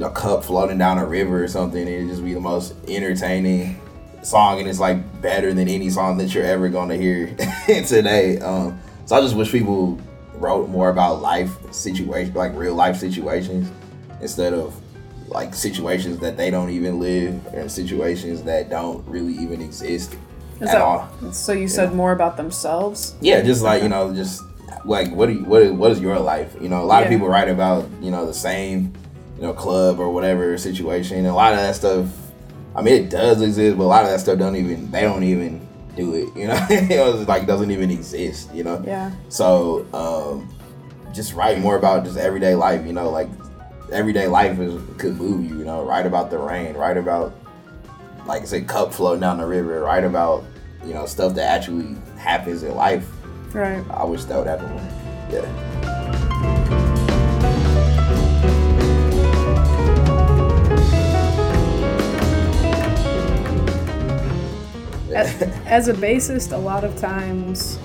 a 0.00 0.10
cup 0.10 0.44
floating 0.44 0.78
down 0.78 0.98
a 0.98 1.06
river 1.06 1.42
or 1.42 1.48
something, 1.48 1.80
and 1.80 1.88
it 1.88 2.08
just 2.08 2.24
be 2.24 2.34
the 2.34 2.40
most 2.40 2.74
entertaining 2.86 3.80
song, 4.22 4.58
and 4.58 4.68
it's 4.68 4.80
like 4.80 5.20
better 5.20 5.52
than 5.54 5.68
any 5.68 5.90
song 5.90 6.18
that 6.18 6.34
you're 6.34 6.44
ever 6.44 6.68
gonna 6.68 6.96
hear 6.96 7.26
today. 7.66 8.38
Um, 8.38 8.78
so 9.06 9.16
I 9.16 9.20
just 9.20 9.34
wish 9.36 9.50
people 9.50 9.98
wrote 10.40 10.68
more 10.68 10.88
about 10.90 11.20
life 11.20 11.56
situations, 11.72 12.34
like 12.36 12.54
real 12.54 12.74
life 12.74 12.96
situations, 12.96 13.70
instead 14.20 14.52
of 14.52 14.74
like 15.28 15.54
situations 15.54 16.18
that 16.20 16.36
they 16.36 16.50
don't 16.50 16.70
even 16.70 16.98
live 16.98 17.34
and 17.52 17.70
situations 17.70 18.42
that 18.44 18.70
don't 18.70 19.06
really 19.06 19.34
even 19.34 19.60
exist 19.60 20.16
Is 20.60 20.62
at 20.70 20.72
that- 20.72 20.80
all. 20.80 21.08
So 21.32 21.52
you 21.52 21.68
said 21.68 21.92
more 21.94 22.12
about 22.12 22.36
themselves. 22.36 23.14
Yeah, 23.20 23.42
just 23.42 23.62
like 23.62 23.82
you 23.82 23.88
know, 23.88 24.14
just 24.14 24.42
like 24.84 25.12
what 25.12 25.26
do 25.26 25.34
you, 25.34 25.44
what 25.44 25.62
is, 25.62 25.72
what 25.72 25.90
is 25.90 26.00
your 26.00 26.18
life? 26.18 26.56
You 26.60 26.68
know, 26.68 26.82
a 26.82 26.86
lot 26.86 27.02
of 27.02 27.08
people 27.10 27.28
write 27.28 27.48
about 27.48 27.86
you 28.00 28.10
know 28.10 28.26
the 28.26 28.34
same 28.34 28.92
you 29.36 29.42
know 29.42 29.52
club 29.52 30.00
or 30.00 30.10
whatever 30.10 30.56
situation. 30.56 31.18
And 31.18 31.26
a 31.26 31.34
lot 31.34 31.52
of 31.52 31.58
that 31.58 31.74
stuff, 31.74 32.06
I 32.74 32.80
mean, 32.82 32.94
it 32.94 33.10
does 33.10 33.42
exist, 33.42 33.76
but 33.76 33.84
a 33.84 33.86
lot 33.86 34.04
of 34.04 34.10
that 34.10 34.20
stuff 34.20 34.38
don't 34.38 34.56
even 34.56 34.90
they 34.90 35.02
don't 35.02 35.24
even 35.24 35.67
do 35.98 36.14
it. 36.14 36.34
You 36.34 36.46
know, 36.46 36.66
it 36.70 37.00
was 37.00 37.28
like 37.28 37.46
doesn't 37.46 37.70
even 37.70 37.90
exist. 37.90 38.54
You 38.54 38.64
know. 38.64 38.82
Yeah. 38.86 39.10
So 39.28 39.86
um, 39.92 40.48
just 41.12 41.34
write 41.34 41.58
more 41.58 41.76
about 41.76 42.04
just 42.04 42.16
everyday 42.16 42.54
life. 42.54 42.86
You 42.86 42.92
know, 42.94 43.10
like 43.10 43.28
everyday 43.92 44.28
life 44.28 44.58
is 44.58 44.80
could 44.96 45.16
move 45.16 45.44
you. 45.44 45.58
You 45.58 45.64
know, 45.64 45.84
write 45.84 46.06
about 46.06 46.30
the 46.30 46.38
rain. 46.38 46.74
Write 46.74 46.96
about 46.96 47.34
like 48.24 48.42
I 48.42 48.44
said, 48.44 48.66
cup 48.68 48.94
floating 48.94 49.20
down 49.20 49.38
the 49.38 49.46
river. 49.46 49.80
Write 49.80 50.04
about 50.04 50.44
you 50.86 50.94
know 50.94 51.04
stuff 51.06 51.34
that 51.34 51.50
actually 51.50 51.96
happens 52.16 52.62
in 52.62 52.74
life. 52.74 53.06
Right. 53.52 53.84
I 53.90 54.04
wish 54.04 54.24
that 54.24 54.38
would 54.38 54.46
happen. 54.46 54.68
Yeah. 55.30 55.97
As, 65.14 65.42
as 65.66 65.88
a 65.88 65.94
bassist, 65.94 66.52
a 66.52 66.56
lot 66.56 66.84
of 66.84 66.96
times 66.96 67.78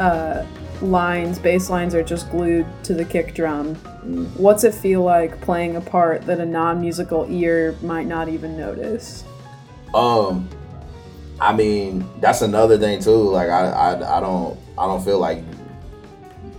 uh, 0.00 0.44
lines, 0.82 1.38
bass 1.38 1.70
lines 1.70 1.94
are 1.94 2.02
just 2.02 2.30
glued 2.30 2.66
to 2.82 2.94
the 2.94 3.04
kick 3.04 3.34
drum. 3.34 3.74
What's 4.36 4.64
it 4.64 4.74
feel 4.74 5.02
like 5.02 5.40
playing 5.40 5.76
a 5.76 5.80
part 5.80 6.22
that 6.26 6.40
a 6.40 6.46
non-musical 6.46 7.26
ear 7.30 7.76
might 7.82 8.06
not 8.06 8.28
even 8.28 8.56
notice? 8.56 9.24
Um, 9.94 10.48
I 11.40 11.54
mean 11.54 12.04
that's 12.20 12.42
another 12.42 12.76
thing 12.76 13.00
too. 13.00 13.30
Like 13.30 13.48
I, 13.48 13.70
I, 13.70 14.18
I 14.18 14.20
don't, 14.20 14.58
I 14.76 14.86
don't 14.86 15.04
feel 15.04 15.18
like 15.18 15.44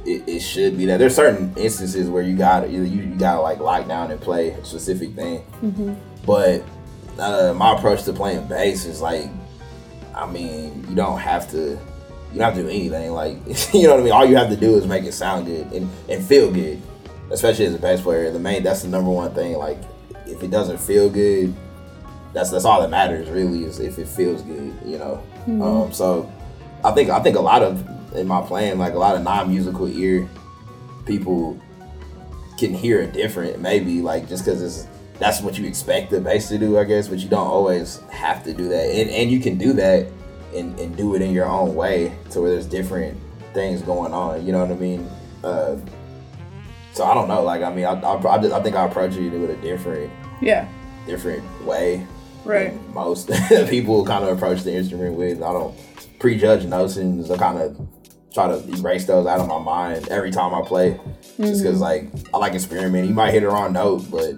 it, 0.06 0.24
it 0.28 0.40
should 0.40 0.78
be 0.78 0.86
that. 0.86 0.98
There's 0.98 1.16
certain 1.16 1.54
instances 1.58 2.10
where 2.10 2.24
you 2.24 2.38
got 2.38 2.70
you, 2.70 2.84
you 2.84 3.16
got 3.16 3.36
to 3.36 3.42
like 3.42 3.60
lock 3.60 3.88
down 3.88 4.12
and 4.12 4.22
play 4.22 4.52
a 4.52 4.64
specific 4.64 5.14
thing. 5.16 5.44
But 6.26 6.64
uh, 7.20 7.54
my 7.56 7.76
approach 7.76 8.04
to 8.04 8.14
playing 8.14 8.48
bass 8.48 8.86
is 8.86 9.02
like, 9.02 9.30
I 10.16 10.26
mean, 10.26 10.86
you 10.90 10.96
don't 10.96 11.20
have 11.20 11.50
to. 11.52 11.78
You 12.32 12.40
don't 12.40 12.54
have 12.54 12.56
to 12.56 12.64
do 12.64 12.70
anything. 12.70 13.12
Like, 13.12 13.38
you 13.74 13.84
know 13.84 13.92
what 13.92 14.00
I 14.00 14.04
mean. 14.04 14.14
All 14.14 14.26
you 14.26 14.36
have 14.38 14.50
to 14.50 14.56
do 14.56 14.76
is 14.76 14.86
make 14.86 15.04
it 15.04 15.14
sound 15.14 15.46
good 15.46 15.72
and, 15.72 15.90
and 16.10 16.24
feel 16.24 16.52
good. 16.52 16.82
Especially 17.32 17.66
as 17.66 17.74
a 17.74 17.80
bass 17.80 18.02
player, 18.02 18.32
the 18.32 18.40
main 18.40 18.64
that's 18.64 18.84
the 18.84 18.88
number 18.88 19.10
one 19.10 19.34
thing. 19.34 19.54
Like, 19.54 19.80
if 20.26 20.44
it 20.44 20.52
doesn't 20.52 20.80
feel 20.80 21.10
good, 21.10 21.54
that's 22.34 22.52
that's 22.52 22.66
all 22.66 22.82
that 22.82 22.90
matters 22.90 23.30
really 23.30 23.64
is 23.64 23.80
if 23.80 24.00
it 24.00 24.08
feels 24.08 24.42
good. 24.42 24.74
You 24.86 24.98
know. 24.98 25.24
Um, 25.48 25.94
so, 25.94 26.32
I 26.84 26.92
think 26.92 27.10
I 27.10 27.22
think 27.22 27.36
a 27.36 27.42
lot 27.42 27.62
of 27.62 27.86
in 28.16 28.28
my 28.28 28.42
playing, 28.42 28.78
like 28.78 28.94
a 28.94 29.00
lot 29.00 29.16
of 29.16 29.24
non-musical 29.24 29.88
ear 29.88 30.30
people 31.06 31.60
can 32.58 32.74
hear 32.74 33.02
it 33.02 33.14
different. 33.14 33.60
Maybe 33.60 34.02
like 34.02 34.28
just 34.30 34.46
because 34.46 34.62
it's 34.62 34.88
that's 35.20 35.42
what 35.42 35.58
you 35.58 35.66
expect 35.68 36.12
the 36.12 36.20
bass 36.20 36.50
to 36.50 36.58
do, 36.58 36.78
I 36.78 36.84
guess. 36.84 37.08
But 37.08 37.20
you 37.20 37.30
don't 37.30 37.48
always 37.48 38.00
have 38.12 38.44
to 38.44 38.54
do 38.54 38.68
that, 38.70 38.86
and 38.90 39.10
and 39.10 39.32
you 39.32 39.40
can 39.40 39.58
do 39.58 39.74
that 39.74 40.08
and 40.56 40.78
and 40.80 40.96
do 40.98 41.16
it 41.16 41.22
in 41.22 41.32
your 41.32 41.46
own 41.46 41.76
way 41.76 42.18
to 42.32 42.42
where 42.42 42.52
there's 42.52 42.66
different 42.66 43.18
things 43.54 43.82
going 43.82 44.14
on. 44.14 44.46
You 44.46 44.52
know 44.52 44.60
what 44.62 44.72
I 44.72 44.80
mean? 44.80 45.10
Uh, 45.44 45.78
so 46.94 47.04
I 47.06 47.14
don't 47.14 47.28
know. 47.28 47.44
Like 47.44 47.62
I 47.64 47.74
mean, 47.74 47.86
I 47.86 47.92
I, 48.00 48.36
I, 48.36 48.38
just, 48.42 48.54
I 48.54 48.62
think 48.62 48.76
I 48.76 48.86
approach 48.86 49.16
it 49.16 49.30
with 49.30 49.50
a 49.50 49.56
different 49.58 50.12
Yeah. 50.42 50.68
different 51.06 51.44
way. 51.66 52.06
Right. 52.44 52.74
Most 52.94 53.30
people 53.70 54.06
kind 54.06 54.24
of 54.24 54.38
approach 54.38 54.64
the 54.64 54.74
instrument 54.74 55.16
with. 55.16 55.42
I 55.42 55.52
don't 55.52 55.76
prejudge 56.20 56.66
notions. 56.66 57.32
I 57.32 57.38
kind 57.38 57.58
of 57.60 57.88
try 58.34 58.48
to 58.48 58.58
erase 58.78 59.06
those 59.06 59.26
out 59.26 59.40
of 59.40 59.48
my 59.48 59.60
mind 59.60 60.10
every 60.10 60.30
time 60.32 60.54
I 60.54 60.62
play. 60.62 61.00
Just 61.38 61.64
because, 61.64 61.80
like, 61.80 62.08
I 62.34 62.38
like 62.38 62.54
experimenting. 62.54 63.10
You 63.10 63.16
might 63.16 63.32
hit 63.34 63.44
a 63.44 63.48
wrong 63.48 63.74
note, 63.74 64.10
but 64.12 64.36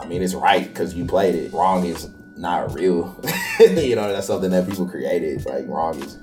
I 0.00 0.06
mean, 0.06 0.22
it's 0.22 0.34
right 0.34 0.66
because 0.66 0.94
you 0.94 1.04
played 1.04 1.34
it. 1.34 1.52
Wrong 1.52 1.84
is 1.84 2.08
not 2.36 2.74
real. 2.74 3.20
you 3.60 3.96
know, 3.96 4.12
that's 4.12 4.26
something 4.26 4.50
that 4.50 4.68
people 4.68 4.88
created. 4.88 5.44
Like, 5.46 5.66
wrong 5.66 6.02
is. 6.02 6.18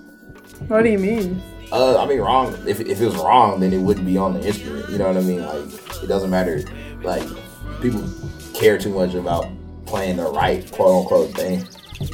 What 0.67 0.83
do 0.83 0.89
you 0.89 0.99
mean? 0.99 1.41
Uh, 1.71 2.01
I 2.01 2.07
mean, 2.07 2.19
wrong. 2.19 2.53
If, 2.67 2.79
if 2.79 2.99
it 2.99 3.05
was 3.05 3.15
wrong, 3.15 3.59
then 3.59 3.73
it 3.73 3.79
wouldn't 3.79 4.05
be 4.05 4.17
on 4.17 4.33
the 4.33 4.45
instrument. 4.45 4.89
You 4.89 4.97
know 4.97 5.07
what 5.07 5.17
I 5.17 5.21
mean? 5.21 5.45
Like, 5.45 6.03
it 6.03 6.07
doesn't 6.07 6.29
matter. 6.29 6.63
Like, 7.01 7.27
people 7.81 8.03
care 8.53 8.77
too 8.77 8.93
much 8.93 9.13
about 9.13 9.47
playing 9.85 10.17
the 10.17 10.23
right 10.23 10.69
quote 10.71 11.03
unquote 11.03 11.31
thing. 11.31 11.65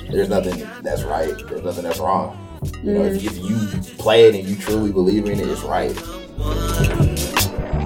There's 0.09 0.29
nothing 0.29 0.67
that's 0.81 1.03
right. 1.03 1.35
There's 1.47 1.63
nothing 1.63 1.83
that's 1.83 1.99
wrong. 1.99 2.41
You 2.83 2.93
know, 2.93 3.03
if, 3.03 3.23
if 3.23 3.37
you 3.37 3.95
play 3.97 4.27
it 4.27 4.35
and 4.35 4.47
you 4.47 4.55
truly 4.55 4.91
believe 4.91 5.25
in 5.25 5.39
it, 5.39 5.47
it's 5.47 5.61
right. 5.63 5.95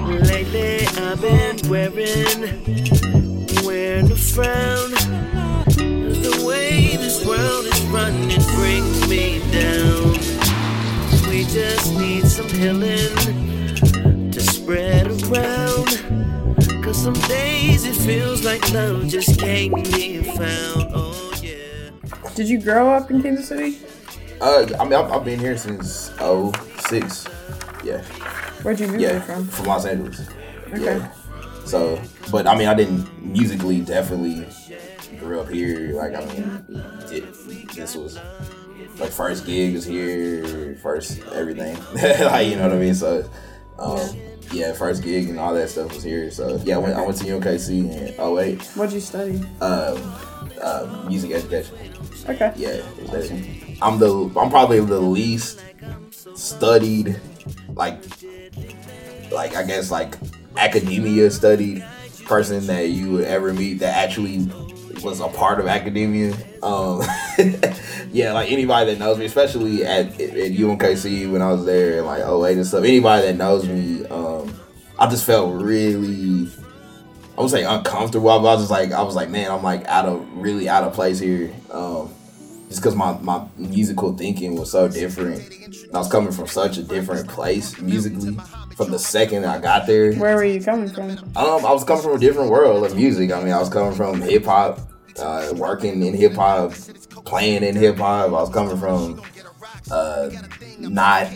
Lately 0.10 0.86
frown. 4.42 4.92
The 5.76 6.44
way 6.48 6.96
this 6.96 7.26
world 7.26 7.66
is 7.66 7.82
running 7.88 8.42
brings 8.56 9.08
me 9.10 9.40
down. 9.52 10.14
We 11.30 11.44
just 11.46 11.94
need 11.96 12.26
some 12.26 12.48
healing 12.48 14.32
to 14.32 14.40
spread 14.40 15.08
around. 15.08 15.90
Cause 16.84 17.04
some 17.04 17.20
days 17.28 17.86
it 17.86 17.96
feels 17.96 18.46
like 18.46 18.72
love 18.72 19.08
just 19.08 19.38
can't 19.40 19.76
be 19.76 20.24
found. 20.24 20.88
Oh 20.94 21.34
yeah. 21.42 21.92
Did 22.36 22.48
you 22.48 22.62
grow 22.62 22.94
up 22.94 23.12
in 23.12 23.22
Kansas 23.22 23.50
City? 23.50 23.78
Uh, 24.40 24.66
I 24.80 24.84
mean, 24.86 24.94
I've, 24.94 25.12
I've 25.12 25.26
been 25.26 25.40
here 25.40 25.58
since 25.58 26.12
06. 26.18 27.28
Yeah, 27.84 28.02
Where'd 28.64 28.80
you 28.80 28.88
move 28.88 29.02
yeah, 29.02 29.20
from? 29.20 29.48
from 29.48 29.66
Los 29.66 29.86
Angeles. 29.86 30.30
Okay. 30.74 30.98
Yeah. 30.98 31.12
So, 31.70 32.02
but 32.32 32.48
I 32.48 32.58
mean, 32.58 32.68
I 32.68 32.74
didn't 32.74 33.06
musically 33.24 33.82
definitely 33.82 34.48
grew 35.20 35.40
up 35.40 35.50
here. 35.50 35.94
Like, 35.94 36.16
I 36.16 36.26
mean, 36.26 36.84
it, 37.12 37.76
this 37.76 37.96
was 37.96 38.18
like 39.00 39.12
first 39.12 39.46
gig 39.46 39.76
was 39.76 39.86
here, 39.86 40.76
first 40.82 41.22
everything. 41.32 41.78
like, 41.94 42.48
you 42.48 42.56
know 42.56 42.64
what 42.64 42.74
I 42.74 42.80
mean? 42.80 42.96
So, 42.96 43.30
um, 43.78 44.00
yeah, 44.52 44.74
first 44.74 45.04
gig 45.04 45.30
and 45.30 45.38
all 45.38 45.54
that 45.54 45.70
stuff 45.70 45.94
was 45.94 46.02
here. 46.02 46.32
So, 46.32 46.60
yeah, 46.64 46.78
I 46.78 46.80
went, 46.80 46.96
I 46.96 47.02
went 47.06 47.18
to 47.20 47.26
UMKC 47.26 48.18
in 48.18 48.38
08, 48.40 48.64
What'd 48.76 48.92
you 48.94 49.00
study? 49.00 49.36
um, 49.62 50.16
uh, 50.60 51.06
music 51.08 51.32
education. 51.32 51.78
Okay. 52.28 52.52
Yeah, 52.56 52.82
studying. 53.06 53.78
I'm 53.80 54.00
the 54.00 54.12
I'm 54.40 54.50
probably 54.50 54.80
the 54.80 55.00
least 55.00 55.64
studied, 56.34 57.20
like, 57.76 58.02
like 59.32 59.56
I 59.56 59.64
guess 59.64 59.92
like 59.92 60.16
academia 60.58 61.30
studied 61.32 61.86
person 62.26 62.68
that 62.68 62.90
you 62.90 63.12
would 63.12 63.26
ever 63.26 63.54
meet 63.54 63.80
that 63.80 63.96
actually 63.96 64.48
was 65.04 65.20
a 65.20 65.28
part 65.28 65.60
of 65.60 65.68
academia. 65.68 66.36
Um, 66.62 67.02
yeah, 68.12 68.34
like 68.34 68.52
anybody 68.52 68.92
that 68.94 69.00
knows 69.00 69.18
me, 69.18 69.26
especially 69.26 69.86
at, 69.86 70.08
at 70.20 70.52
UMKC 70.52 71.32
when 71.32 71.42
I 71.42 71.52
was 71.52 71.66
there 71.66 72.02
like 72.02 72.22
08 72.22 72.58
and 72.58 72.68
stuff. 72.68 72.84
Anybody 72.84 73.28
that 73.28 73.36
knows 73.36 73.68
me, 73.68 74.06
um, 74.08 74.54
I 74.98 75.10
just 75.10 75.26
felt 75.26 75.62
really 75.62 76.50
I 77.40 77.42
would 77.42 77.52
say 77.52 77.64
uncomfortable. 77.64 78.30
I 78.30 78.36
was 78.36 78.60
just 78.60 78.72
like 78.72 78.92
I 78.92 79.02
was 79.02 79.16
like, 79.16 79.30
man, 79.30 79.50
I'm 79.50 79.64
like 79.64 79.86
out 79.86 80.06
of 80.06 80.28
really 80.34 80.68
out 80.68 80.84
of 80.84 80.94
place 80.94 81.20
here. 81.20 81.54
Um, 81.72 82.14
just 82.68 82.82
because 82.82 82.96
my, 82.96 83.18
my 83.20 83.48
musical 83.58 84.16
thinking 84.16 84.56
was 84.56 84.72
so 84.72 84.90
different. 84.90 85.42
I 85.94 85.98
was 85.98 86.10
coming 86.10 86.32
from 86.32 86.48
such 86.48 86.78
a 86.78 86.84
different 86.84 87.28
place 87.30 87.80
musically 87.80 88.38
from 88.80 88.92
the 88.92 89.00
second 89.00 89.46
I 89.46 89.60
got 89.60 89.88
there. 89.88 90.14
Where 90.14 90.38
were 90.38 90.46
you 90.46 90.64
coming 90.64 90.88
from? 90.88 91.12
Um, 91.36 91.66
I 91.66 91.74
was 91.74 91.84
coming 91.84 92.02
from 92.02 92.14
a 92.14 92.18
different 92.18 92.50
world 92.50 92.86
of 92.86 92.96
music. 92.96 93.30
I 93.30 93.44
mean, 93.44 93.52
I 93.52 93.60
was 93.60 93.68
coming 93.68 93.94
from 93.94 94.22
hip 94.22 94.46
hop, 94.46 94.80
uh, 95.20 95.52
working 95.58 96.02
in 96.02 96.14
hip 96.14 96.34
hop, 96.34 96.72
playing 97.26 97.64
in 97.64 97.76
hip 97.76 97.98
hop. 97.98 98.28
I 98.28 98.32
was 98.32 98.50
coming 98.50 98.78
from 98.78 99.22
uh, 99.92 100.30
not 100.80 101.28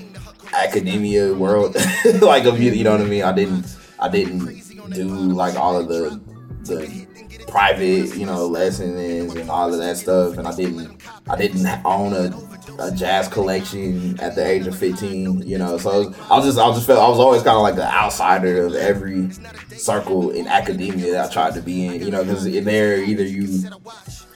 academia 0.54 1.34
world, 1.34 1.76
like 2.22 2.46
of 2.46 2.62
you 2.62 2.82
know 2.82 2.92
what 2.92 3.02
I 3.02 3.06
mean. 3.06 3.24
I 3.24 3.34
didn't, 3.34 3.78
I 4.00 4.08
didn't 4.08 4.92
do 4.92 5.06
like 5.06 5.56
all 5.56 5.78
of 5.78 5.90
the 5.90 6.22
the 6.64 7.06
private, 7.50 8.16
you 8.16 8.26
know, 8.26 8.48
lessons 8.48 9.36
and 9.36 9.50
all 9.50 9.74
of 9.74 9.80
that 9.80 9.98
stuff. 9.98 10.38
And 10.38 10.48
I 10.48 10.56
didn't, 10.56 11.04
I 11.30 11.36
didn't 11.36 11.68
own 11.84 12.14
a, 12.14 12.32
a 12.80 12.92
jazz 12.92 13.28
collection 13.28 14.20
at 14.20 14.36
the 14.36 14.46
age 14.46 14.68
of 14.68 14.78
15, 14.78 15.48
you 15.48 15.58
know. 15.58 15.78
So 15.78 15.92
I 15.92 15.98
was, 15.98 16.20
I 16.20 16.36
was 16.38 16.46
just, 16.46 16.60
I 16.60 16.68
was 16.68 16.78
just 16.78 16.88
felt, 16.88 17.00
I 17.00 17.10
was 17.10 17.20
always 17.20 17.44
kind 17.44 17.56
of 17.56 17.62
like 17.62 17.76
the 17.76 17.92
outsider 17.92 18.66
of 18.66 18.76
every 18.76 19.30
circle 19.78 20.32
in 20.32 20.48
academia 20.48 21.12
that 21.12 21.30
I 21.30 21.34
tried 21.34 21.54
to 21.56 21.62
be 21.62 21.86
in, 21.86 22.02
you 22.02 22.12
know, 22.12 22.24
because 22.24 22.46
in 22.46 22.64
there 22.64 22.98
either 22.98 23.24
you, 23.24 23.70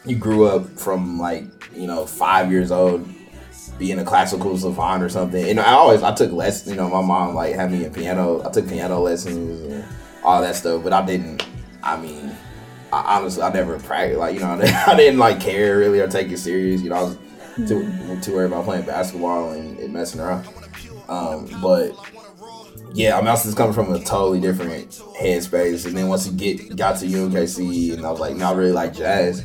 you 0.06 0.16
grew 0.16 0.48
up 0.48 0.68
from 0.80 1.20
like, 1.20 1.46
you 1.76 1.88
know, 1.88 2.06
five 2.06 2.52
years 2.52 2.72
old 2.72 3.08
being 3.78 4.00
a 4.00 4.04
classical 4.04 4.58
savant 4.58 5.04
or 5.04 5.10
something. 5.10 5.50
And 5.50 5.60
I 5.60 5.74
always 5.74 6.04
I 6.04 6.14
took 6.14 6.32
lessons. 6.32 6.72
You 6.72 6.78
know, 6.78 6.90
my 6.90 7.02
mom 7.02 7.36
like 7.36 7.56
had 7.56 7.72
me 7.72 7.86
in 7.86 7.94
piano. 7.94 8.48
I 8.48 8.52
took 8.52 8.68
piano 8.68 9.00
lessons 9.00 9.72
and 9.72 9.86
all 10.24 10.42
that 10.42 10.56
stuff, 10.56 10.84
but 10.84 10.94
I 10.94 11.06
didn't. 11.06 11.46
I 11.84 12.00
mean, 12.00 12.36
I, 12.92 13.18
honestly, 13.18 13.44
I 13.44 13.52
never 13.54 13.80
practiced. 13.80 14.20
Like 14.20 14.34
you 14.34 14.42
know, 14.42 14.60
I 14.88 14.96
didn't 14.96 15.20
like 15.20 15.40
care 15.40 15.78
really 15.78 16.00
or 16.00 16.08
take 16.08 16.32
it 16.32 16.38
serious. 16.38 16.82
You 16.82 16.90
know, 16.90 16.96
I 16.96 17.04
was 17.04 17.18
too 17.66 18.20
too 18.22 18.34
worried 18.34 18.48
about 18.48 18.66
playing 18.66 18.86
basketball 18.86 19.52
and, 19.52 19.80
and 19.80 19.94
messing 19.94 20.22
around. 20.22 20.48
Um, 21.10 21.50
but 21.62 21.94
yeah, 22.94 23.16
I 23.16 23.20
mean, 23.20 23.28
I 23.28 23.32
was 23.32 23.44
just 23.44 23.58
coming 23.58 23.74
from 23.74 23.94
a 23.94 24.00
totally 24.00 24.40
different 24.40 24.90
headspace. 25.20 25.86
And 25.86 25.96
then 25.96 26.08
once 26.08 26.28
you 26.28 26.34
get 26.34 26.76
got 26.76 26.98
to 27.00 27.06
UMKC, 27.06 27.94
and 27.94 28.06
I 28.06 28.12
was 28.12 28.20
like, 28.20 28.36
no, 28.36 28.50
I 28.50 28.54
really 28.54 28.72
like 28.72 28.94
jazz. 28.94 29.44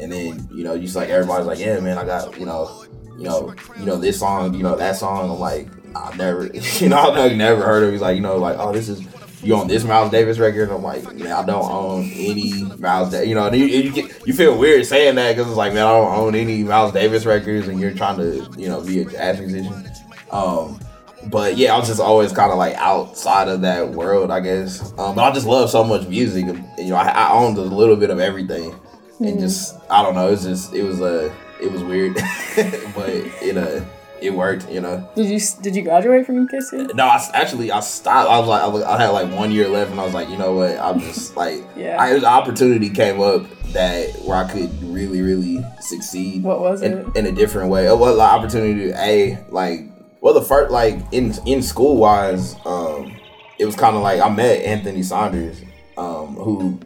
And 0.00 0.12
then 0.12 0.48
you 0.52 0.64
know, 0.64 0.78
just 0.78 0.96
like 0.96 1.08
everybody's 1.08 1.46
like, 1.46 1.58
yeah, 1.58 1.78
man, 1.80 1.98
I 1.98 2.04
got 2.04 2.38
you 2.38 2.46
know, 2.46 2.84
you 3.16 3.24
know, 3.24 3.54
you 3.78 3.86
know 3.86 3.96
this 3.96 4.18
song, 4.18 4.54
you 4.54 4.62
know 4.62 4.76
that 4.76 4.96
song. 4.96 5.30
I'm 5.30 5.38
like, 5.38 5.68
I 5.94 6.14
never, 6.16 6.46
you 6.78 6.88
know, 6.88 6.98
I've 6.98 7.36
never 7.36 7.62
heard 7.62 7.82
of. 7.82 7.90
It. 7.90 7.92
He's 7.92 8.00
like, 8.00 8.16
you 8.16 8.22
know, 8.22 8.36
like, 8.36 8.56
oh, 8.58 8.72
this 8.72 8.88
is 8.88 9.02
you 9.42 9.56
on 9.56 9.68
this 9.68 9.84
Miles 9.84 10.10
Davis 10.10 10.38
record? 10.38 10.70
I'm 10.70 10.82
like, 10.82 11.14
man, 11.14 11.32
I 11.32 11.44
don't 11.44 11.70
own 11.70 12.10
any 12.14 12.64
Miles 12.78 13.10
Davis. 13.10 13.28
You 13.28 13.34
know, 13.34 13.52
you, 13.52 13.64
you, 13.64 13.92
get, 13.92 14.26
you 14.26 14.32
feel 14.32 14.56
weird 14.56 14.86
saying 14.86 15.16
that 15.16 15.32
because 15.34 15.48
it's 15.48 15.56
like, 15.56 15.72
man, 15.72 15.86
I 15.86 15.92
don't 15.92 16.14
own 16.14 16.34
any 16.34 16.62
Miles 16.62 16.92
Davis 16.92 17.24
records, 17.24 17.68
and 17.68 17.80
you're 17.80 17.92
trying 17.92 18.18
to, 18.18 18.48
you 18.56 18.68
know, 18.68 18.80
be 18.80 19.02
a 19.02 19.04
jazz 19.04 19.40
musician. 19.40 19.90
Um, 20.30 20.80
but 21.26 21.56
yeah, 21.56 21.74
I 21.74 21.78
was 21.78 21.88
just 21.88 22.00
always 22.00 22.32
kind 22.32 22.50
of 22.50 22.58
like 22.58 22.74
outside 22.76 23.48
of 23.48 23.60
that 23.62 23.90
world, 23.90 24.30
I 24.30 24.40
guess. 24.40 24.92
Um, 24.98 25.14
but 25.14 25.22
I 25.22 25.32
just 25.32 25.46
love 25.46 25.70
so 25.70 25.84
much 25.84 26.06
music. 26.08 26.46
And, 26.46 26.64
you 26.78 26.90
know, 26.90 26.96
I, 26.96 27.08
I 27.08 27.32
owned 27.32 27.58
a 27.58 27.62
little 27.62 27.96
bit 27.96 28.10
of 28.10 28.18
everything, 28.18 28.72
mm-hmm. 28.72 29.24
and 29.24 29.40
just 29.40 29.76
I 29.90 30.02
don't 30.02 30.14
know. 30.14 30.28
It's 30.32 30.44
just 30.44 30.74
it 30.74 30.82
was 30.82 31.00
a 31.00 31.28
uh, 31.28 31.34
it 31.60 31.70
was 31.70 31.82
weird, 31.84 32.14
but 32.94 33.08
it 33.08 33.56
uh 33.56 33.84
it 34.22 34.34
worked, 34.34 34.70
you 34.70 34.80
know. 34.80 35.08
Did 35.14 35.28
you 35.28 35.40
did 35.60 35.76
you 35.76 35.82
graduate 35.82 36.24
from 36.24 36.46
UKC? 36.46 36.94
No, 36.94 37.04
I 37.04 37.30
actually 37.34 37.70
I 37.70 37.80
stopped. 37.80 38.30
I 38.30 38.38
was 38.38 38.48
like 38.48 38.62
I, 38.62 38.66
was, 38.66 38.82
I 38.82 39.00
had 39.00 39.08
like 39.10 39.30
one 39.32 39.50
year 39.50 39.68
left, 39.68 39.90
and 39.90 40.00
I 40.00 40.04
was 40.04 40.14
like, 40.14 40.28
you 40.28 40.38
know 40.38 40.54
what? 40.54 40.78
I'm 40.78 41.00
just 41.00 41.36
like, 41.42 41.62
yeah. 41.76 41.96
I, 41.98 42.10
an 42.10 42.24
opportunity 42.24 42.88
came 42.88 43.20
up 43.20 43.46
that 43.72 44.10
where 44.24 44.36
I 44.36 44.50
could 44.50 44.70
really 44.82 45.22
really 45.22 45.64
succeed. 45.80 46.42
What 46.42 46.60
was 46.60 46.82
in, 46.82 46.92
it? 46.98 47.16
In 47.16 47.26
a 47.26 47.32
different 47.32 47.70
way. 47.70 47.86
It 47.86 47.98
was 47.98 48.14
an 48.14 48.20
opportunity 48.20 48.90
to 48.90 49.00
a 49.00 49.44
like 49.50 49.80
well 50.20 50.34
the 50.34 50.42
first 50.42 50.70
like 50.70 50.98
in 51.12 51.34
in 51.46 51.62
school 51.62 51.96
wise, 51.96 52.54
um, 52.64 53.14
it 53.58 53.66
was 53.66 53.76
kind 53.76 53.96
of 53.96 54.02
like 54.02 54.20
I 54.20 54.28
met 54.28 54.62
Anthony 54.62 55.02
Saunders, 55.02 55.60
um, 55.96 56.36
who 56.36 56.78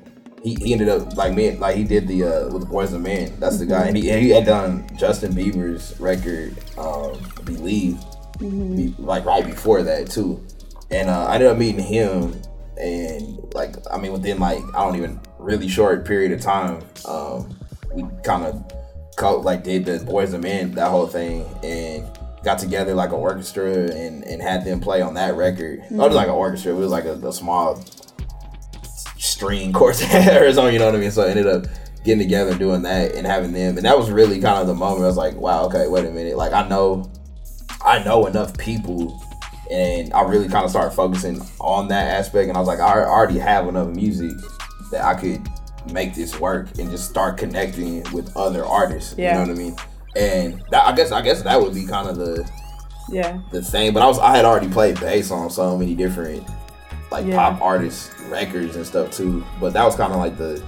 he, 0.47 0.55
he 0.55 0.73
ended 0.73 0.89
up 0.89 1.17
like 1.17 1.35
me 1.35 1.51
like 1.57 1.77
he 1.77 1.83
did 1.83 2.07
the 2.07 2.23
uh 2.23 2.49
with 2.51 2.63
the 2.63 2.69
Boyz 2.69 2.93
II 2.93 3.01
Men. 3.01 3.33
That's 3.41 3.59
the 3.59 3.67
guy, 3.67 3.87
and 3.87 3.97
he, 3.97 4.11
and 4.11 4.23
he 4.23 4.31
had 4.31 4.47
done 4.47 4.89
Justin 4.97 5.33
Bieber's 5.33 5.99
record, 5.99 6.57
um, 6.79 7.19
Believe, 7.45 7.95
mm-hmm. 8.39 8.77
be, 8.77 8.95
like 8.99 9.25
right 9.25 9.45
before 9.45 9.83
that 9.83 10.09
too. 10.09 10.41
And 10.93 11.11
uh, 11.11 11.27
I 11.27 11.35
ended 11.35 11.49
up 11.49 11.59
meeting 11.59 11.83
him, 11.83 12.41
and 12.81 13.53
like 13.55 13.75
I 13.91 13.99
mean 13.99 14.13
within 14.13 14.39
like 14.39 14.63
I 14.73 14.85
don't 14.85 14.95
even 14.95 15.21
really 15.41 15.67
short 15.67 16.07
period 16.07 16.31
of 16.31 16.41
time, 16.41 16.81
um, 17.07 17.59
we 17.93 18.05
kind 18.23 18.45
of 18.45 19.45
like 19.45 19.65
did 19.65 19.85
the 19.85 19.99
Boyz 19.99 20.33
II 20.33 20.39
Men 20.39 20.73
that 20.77 20.91
whole 20.91 21.09
thing 21.09 21.45
and 21.65 22.07
got 22.45 22.61
together 22.61 22.95
like 22.95 23.09
an 23.09 23.17
orchestra 23.17 23.73
and, 23.73 24.23
and 24.23 24.41
had 24.41 24.65
them 24.65 24.79
play 24.79 25.03
on 25.03 25.15
that 25.15 25.35
record. 25.35 25.81
Mm-hmm. 25.81 26.01
It 26.01 26.07
was 26.07 26.15
like 26.15 26.29
an 26.29 26.35
orchestra. 26.35 26.73
It 26.73 26.77
was 26.77 26.93
like 26.93 27.05
a, 27.05 27.15
a 27.15 27.33
small 27.33 27.83
string 29.37 29.73
quartet 29.73 30.43
or 30.43 30.53
something, 30.53 30.73
you 30.73 30.79
know 30.79 30.87
what 30.87 30.95
I 30.95 30.99
mean? 30.99 31.11
So 31.11 31.23
I 31.23 31.29
ended 31.29 31.47
up 31.47 31.67
getting 32.05 32.19
together 32.19 32.57
doing 32.57 32.83
that 32.83 33.15
and 33.15 33.27
having 33.27 33.53
them 33.53 33.77
and 33.77 33.85
that 33.85 33.99
was 33.99 34.11
really 34.11 34.41
kind 34.41 34.61
of 34.61 34.67
the 34.67 34.75
moment 34.75 35.03
I 35.03 35.07
was 35.07 35.17
like, 35.17 35.35
wow, 35.35 35.67
okay, 35.67 35.89
wait 35.89 36.07
a 36.07 36.11
minute. 36.11 36.37
Like 36.37 36.53
I 36.53 36.67
know 36.69 37.11
I 37.85 38.03
know 38.03 38.27
enough 38.27 38.57
people 38.57 39.21
and 39.71 40.13
I 40.15 40.23
really 40.23 40.49
kind 40.49 40.65
of 40.65 40.71
started 40.71 40.95
focusing 40.95 41.41
on 41.61 41.89
that 41.89 42.15
aspect 42.15 42.49
and 42.49 42.57
I 42.57 42.61
was 42.61 42.69
like, 42.69 42.81
I 42.81 43.01
already 43.01 43.39
have 43.39 43.69
enough 43.69 43.89
music 43.89 44.33
that 44.91 45.05
I 45.05 45.15
could 45.15 45.47
make 45.93 46.15
this 46.15 46.41
work 46.41 46.79
and 46.79 46.91
just 46.91 47.11
start 47.11 47.37
connecting 47.37 48.03
with 48.13 48.35
other 48.37 48.65
artists. 48.65 49.15
Yeah. 49.19 49.41
You 49.41 49.47
know 49.47 49.53
what 49.53 49.61
I 49.61 49.63
mean? 49.63 49.77
And 50.17 50.65
that, 50.71 50.87
I 50.87 50.95
guess 50.97 51.13
I 51.13 51.21
guess 51.21 51.43
that 51.43 51.61
would 51.61 51.75
be 51.75 51.85
kind 51.85 52.09
of 52.09 52.17
the 52.17 52.49
yeah 53.11 53.41
the 53.53 53.61
thing. 53.61 53.93
But 53.93 54.03
I 54.03 54.07
was 54.07 54.19
I 54.19 54.35
had 54.35 54.45
already 54.47 54.69
played 54.69 54.99
bass 54.99 55.31
on 55.31 55.51
so 55.51 55.77
many 55.77 55.95
different 55.95 56.49
like 57.11 57.27
Yeah. 57.27 57.37
pop 57.37 57.61
artists 57.63 58.11
records 58.29 58.77
and 58.77 58.87
stuff 58.87 59.11
too. 59.11 59.45
But 59.61 59.73
that 59.75 59.85
was 59.85 59.97
kind 59.97 60.13
of 60.13 60.19
like 60.19 60.37
the 60.37 60.63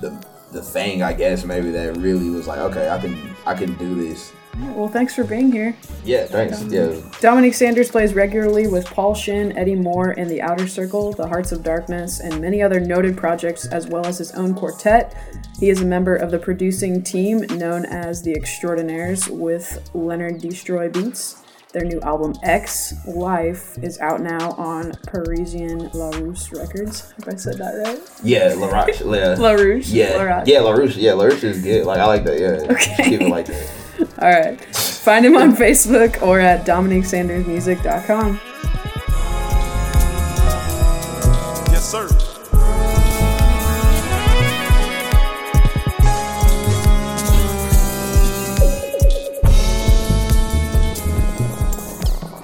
the 0.00 0.24
the 0.52 0.62
thing 0.62 1.02
I 1.02 1.12
guess 1.12 1.44
maybe 1.44 1.70
that 1.70 1.96
really 1.96 2.30
was 2.30 2.46
like 2.46 2.58
okay 2.58 2.88
I 2.88 2.98
can 2.98 3.16
I 3.46 3.54
can 3.54 3.74
do 3.76 3.94
this. 3.94 4.32
Well, 4.74 4.86
thanks 4.88 5.14
for 5.14 5.24
being 5.24 5.50
here. 5.50 5.74
Yeah, 6.04 6.26
thanks. 6.26 6.60
Um, 6.60 6.70
yeah, 6.70 6.94
Dominique 7.20 7.54
Sanders 7.54 7.90
plays 7.90 8.12
regularly 8.12 8.66
with 8.66 8.84
Paul 8.84 9.14
Shinn, 9.14 9.56
Eddie 9.56 9.74
Moore, 9.76 10.10
and 10.10 10.28
The 10.28 10.42
Outer 10.42 10.68
Circle, 10.68 11.12
The 11.14 11.26
Hearts 11.26 11.52
of 11.52 11.62
Darkness, 11.62 12.20
and 12.20 12.38
many 12.38 12.60
other 12.60 12.78
noted 12.78 13.16
projects, 13.16 13.64
as 13.64 13.86
well 13.86 14.04
as 14.06 14.18
his 14.18 14.30
own 14.32 14.54
quartet. 14.54 15.16
He 15.58 15.70
is 15.70 15.80
a 15.80 15.86
member 15.86 16.14
of 16.16 16.30
the 16.30 16.38
producing 16.38 17.02
team 17.02 17.38
known 17.56 17.86
as 17.86 18.20
The 18.22 18.34
Extraordinaires 18.34 19.26
with 19.30 19.88
Leonard 19.94 20.42
Destroy 20.42 20.90
Beats. 20.90 21.41
Their 21.72 21.84
new 21.84 22.00
album 22.02 22.34
X 22.42 22.92
Life 23.06 23.78
is 23.82 23.98
out 24.00 24.20
now 24.20 24.50
on 24.52 24.92
Parisian 25.06 25.88
La 25.94 26.10
Rousse 26.10 26.52
Records. 26.52 27.14
If 27.18 27.28
I 27.28 27.34
said 27.36 27.56
that 27.58 27.72
right? 27.86 28.00
yeah, 28.22 28.52
La 28.56 28.66
Roche. 28.68 29.00
Yeah, 29.00 29.34
La 29.38 29.52
Rouche. 29.52 29.88
yeah, 29.88 30.16
La 30.16 30.22
Roche. 30.22 30.46
yeah, 30.48 30.60
La 30.60 30.70
Rouche. 30.72 30.96
Yeah, 30.96 31.12
La 31.14 31.24
Rouche 31.24 31.44
is 31.44 31.62
good. 31.62 31.86
Like 31.86 31.98
I 31.98 32.04
like 32.06 32.24
that. 32.24 32.38
Yeah, 32.38 32.72
Okay. 32.72 33.04
Keep 33.10 33.20
it 33.22 33.28
like 33.30 33.46
that. 33.46 33.70
All 34.20 34.28
right. 34.30 34.60
Find 34.76 35.24
him 35.24 35.36
on 35.36 35.56
Facebook 35.56 36.20
or 36.22 36.40
at 36.40 36.66
DominiqueSandersMusic.com. 36.66 38.40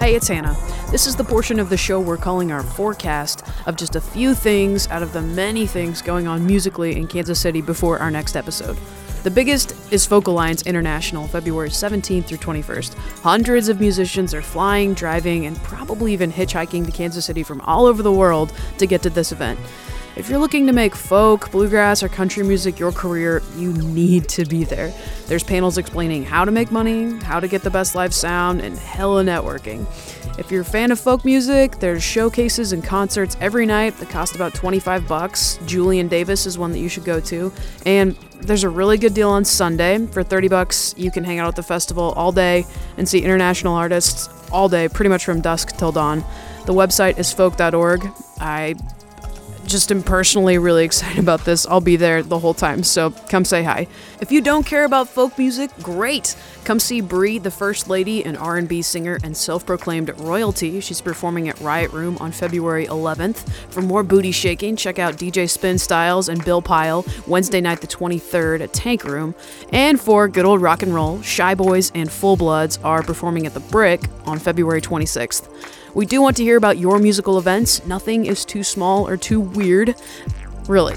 Hey, 0.08 0.14
it's 0.14 0.28
Hannah. 0.28 0.56
This 0.90 1.06
is 1.06 1.16
the 1.16 1.22
portion 1.22 1.60
of 1.60 1.68
the 1.68 1.76
show 1.76 2.00
we're 2.00 2.16
calling 2.16 2.50
our 2.50 2.62
forecast 2.62 3.44
of 3.66 3.76
just 3.76 3.94
a 3.94 4.00
few 4.00 4.34
things 4.34 4.88
out 4.88 5.02
of 5.02 5.12
the 5.12 5.20
many 5.20 5.66
things 5.66 6.00
going 6.00 6.26
on 6.26 6.46
musically 6.46 6.96
in 6.96 7.06
Kansas 7.06 7.38
City 7.38 7.60
before 7.60 7.98
our 7.98 8.10
next 8.10 8.34
episode. 8.34 8.78
The 9.22 9.30
biggest 9.30 9.74
is 9.92 10.06
Folk 10.06 10.26
Alliance 10.26 10.62
International, 10.62 11.26
February 11.26 11.68
17th 11.68 12.24
through 12.24 12.38
21st. 12.38 12.94
Hundreds 13.20 13.68
of 13.68 13.80
musicians 13.80 14.32
are 14.32 14.40
flying, 14.40 14.94
driving, 14.94 15.44
and 15.44 15.58
probably 15.58 16.14
even 16.14 16.32
hitchhiking 16.32 16.86
to 16.86 16.90
Kansas 16.90 17.26
City 17.26 17.42
from 17.42 17.60
all 17.60 17.84
over 17.84 18.02
the 18.02 18.10
world 18.10 18.54
to 18.78 18.86
get 18.86 19.02
to 19.02 19.10
this 19.10 19.30
event. 19.30 19.60
If 20.18 20.28
you're 20.28 20.40
looking 20.40 20.66
to 20.66 20.72
make 20.72 20.96
folk, 20.96 21.52
bluegrass, 21.52 22.02
or 22.02 22.08
country 22.08 22.42
music 22.42 22.76
your 22.76 22.90
career, 22.90 23.40
you 23.56 23.72
need 23.72 24.28
to 24.30 24.44
be 24.44 24.64
there. 24.64 24.92
There's 25.28 25.44
panels 25.44 25.78
explaining 25.78 26.24
how 26.24 26.44
to 26.44 26.50
make 26.50 26.72
money, 26.72 27.16
how 27.20 27.38
to 27.38 27.46
get 27.46 27.62
the 27.62 27.70
best 27.70 27.94
live 27.94 28.12
sound, 28.12 28.60
and 28.60 28.76
hella 28.76 29.22
networking. 29.22 29.86
If 30.36 30.50
you're 30.50 30.62
a 30.62 30.64
fan 30.64 30.90
of 30.90 30.98
folk 30.98 31.24
music, 31.24 31.78
there's 31.78 32.02
showcases 32.02 32.72
and 32.72 32.82
concerts 32.82 33.36
every 33.40 33.64
night 33.64 33.96
that 33.98 34.10
cost 34.10 34.34
about 34.34 34.54
25 34.54 35.06
bucks. 35.06 35.60
Julian 35.66 36.08
Davis 36.08 36.46
is 36.46 36.58
one 36.58 36.72
that 36.72 36.80
you 36.80 36.88
should 36.88 37.04
go 37.04 37.20
to. 37.20 37.52
And 37.86 38.16
there's 38.40 38.64
a 38.64 38.68
really 38.68 38.98
good 38.98 39.14
deal 39.14 39.30
on 39.30 39.44
Sunday. 39.44 40.04
For 40.06 40.24
30 40.24 40.48
bucks, 40.48 40.96
you 40.98 41.12
can 41.12 41.22
hang 41.22 41.38
out 41.38 41.46
at 41.46 41.54
the 41.54 41.62
festival 41.62 42.12
all 42.16 42.32
day 42.32 42.64
and 42.96 43.08
see 43.08 43.20
international 43.20 43.74
artists 43.74 44.28
all 44.50 44.68
day, 44.68 44.88
pretty 44.88 45.10
much 45.10 45.24
from 45.24 45.40
dusk 45.40 45.76
till 45.76 45.92
dawn. 45.92 46.24
The 46.66 46.74
website 46.74 47.20
is 47.20 47.32
folk.org. 47.32 48.08
I 48.40 48.74
just 49.68 49.92
am 49.92 50.02
personally 50.02 50.58
really 50.58 50.84
excited 50.84 51.18
about 51.18 51.44
this. 51.44 51.66
I'll 51.66 51.80
be 51.80 51.96
there 51.96 52.22
the 52.22 52.38
whole 52.38 52.54
time, 52.54 52.82
so 52.82 53.10
come 53.10 53.44
say 53.44 53.62
hi. 53.62 53.86
If 54.20 54.32
you 54.32 54.40
don't 54.40 54.64
care 54.64 54.84
about 54.84 55.08
folk 55.08 55.38
music, 55.38 55.70
great. 55.82 56.34
Come 56.64 56.80
see 56.80 57.00
Brie, 57.00 57.38
the 57.38 57.50
First 57.50 57.88
Lady, 57.88 58.24
an 58.24 58.36
R&B 58.36 58.82
singer 58.82 59.18
and 59.22 59.36
self-proclaimed 59.36 60.18
royalty. 60.20 60.80
She's 60.80 61.00
performing 61.00 61.48
at 61.48 61.60
Riot 61.60 61.92
Room 61.92 62.16
on 62.18 62.32
February 62.32 62.86
11th. 62.86 63.48
For 63.70 63.82
more 63.82 64.02
booty 64.02 64.32
shaking, 64.32 64.74
check 64.74 64.98
out 64.98 65.16
DJ 65.16 65.48
Spin 65.48 65.78
Styles 65.78 66.28
and 66.28 66.44
Bill 66.44 66.62
Pyle 66.62 67.04
Wednesday 67.26 67.60
night 67.60 67.80
the 67.80 67.86
23rd 67.86 68.60
at 68.60 68.72
Tank 68.72 69.04
Room. 69.04 69.34
And 69.72 70.00
for 70.00 70.28
good 70.28 70.44
old 70.46 70.62
rock 70.62 70.82
and 70.82 70.94
roll, 70.94 71.20
Shy 71.22 71.54
Boys 71.54 71.92
and 71.94 72.10
Full 72.10 72.36
Bloods 72.36 72.78
are 72.82 73.02
performing 73.02 73.46
at 73.46 73.54
the 73.54 73.60
Brick 73.60 74.02
on 74.24 74.38
February 74.38 74.80
26th. 74.80 75.48
We 75.94 76.06
do 76.06 76.20
want 76.22 76.36
to 76.38 76.42
hear 76.42 76.56
about 76.56 76.78
your 76.78 76.98
musical 76.98 77.38
events. 77.38 77.84
Nothing 77.86 78.26
is 78.26 78.44
too 78.44 78.62
small 78.62 79.08
or 79.08 79.16
too 79.16 79.40
weird. 79.40 79.94
Really, 80.66 80.94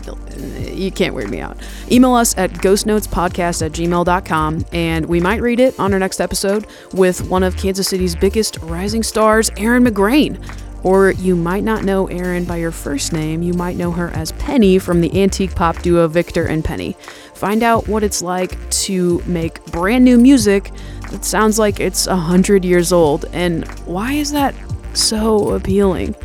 you 0.73 0.91
can't 0.91 1.15
weird 1.15 1.29
me 1.29 1.39
out. 1.39 1.57
Email 1.89 2.13
us 2.13 2.37
at 2.37 2.51
ghostnotespodcast 2.51 3.65
at 3.65 3.71
gmail.com 3.71 4.65
and 4.73 5.05
we 5.05 5.21
might 5.21 5.41
read 5.41 5.61
it 5.61 5.79
on 5.79 5.93
our 5.93 5.99
next 5.99 6.19
episode 6.19 6.67
with 6.93 7.29
one 7.29 7.41
of 7.41 7.55
Kansas 7.55 7.87
City's 7.87 8.15
biggest 8.15 8.57
rising 8.57 9.01
stars, 9.01 9.49
Erin 9.55 9.85
McGrane. 9.85 10.43
Or 10.83 11.11
you 11.11 11.35
might 11.35 11.63
not 11.63 11.83
know 11.83 12.07
Erin 12.07 12.43
by 12.43 12.57
your 12.57 12.71
first 12.71 13.13
name, 13.13 13.43
you 13.43 13.53
might 13.53 13.77
know 13.77 13.91
her 13.91 14.09
as 14.09 14.31
Penny 14.33 14.79
from 14.79 14.99
the 14.99 15.21
antique 15.21 15.55
pop 15.55 15.79
duo 15.81 16.07
Victor 16.07 16.47
and 16.47 16.65
Penny. 16.65 16.97
Find 17.35 17.63
out 17.63 17.87
what 17.87 18.03
it's 18.03 18.21
like 18.21 18.69
to 18.71 19.21
make 19.25 19.63
brand 19.67 20.03
new 20.03 20.17
music 20.17 20.71
that 21.11 21.23
sounds 21.23 21.59
like 21.59 21.79
it's 21.79 22.07
a 22.07 22.15
hundred 22.15 22.65
years 22.65 22.91
old, 22.91 23.25
and 23.31 23.67
why 23.85 24.13
is 24.13 24.31
that 24.31 24.55
so 24.93 25.51
appealing? 25.51 26.15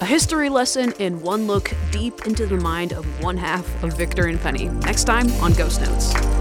A 0.00 0.04
history 0.04 0.48
lesson 0.48 0.92
in 0.98 1.22
one 1.22 1.46
look 1.46 1.72
deep 1.90 2.26
into 2.26 2.46
the 2.46 2.56
mind 2.56 2.92
of 2.92 3.04
one 3.22 3.36
half 3.36 3.82
of 3.82 3.96
Victor 3.96 4.26
and 4.26 4.40
Penny. 4.40 4.68
Next 4.68 5.04
time 5.04 5.30
on 5.42 5.52
Ghost 5.54 5.80
Notes. 5.80 6.35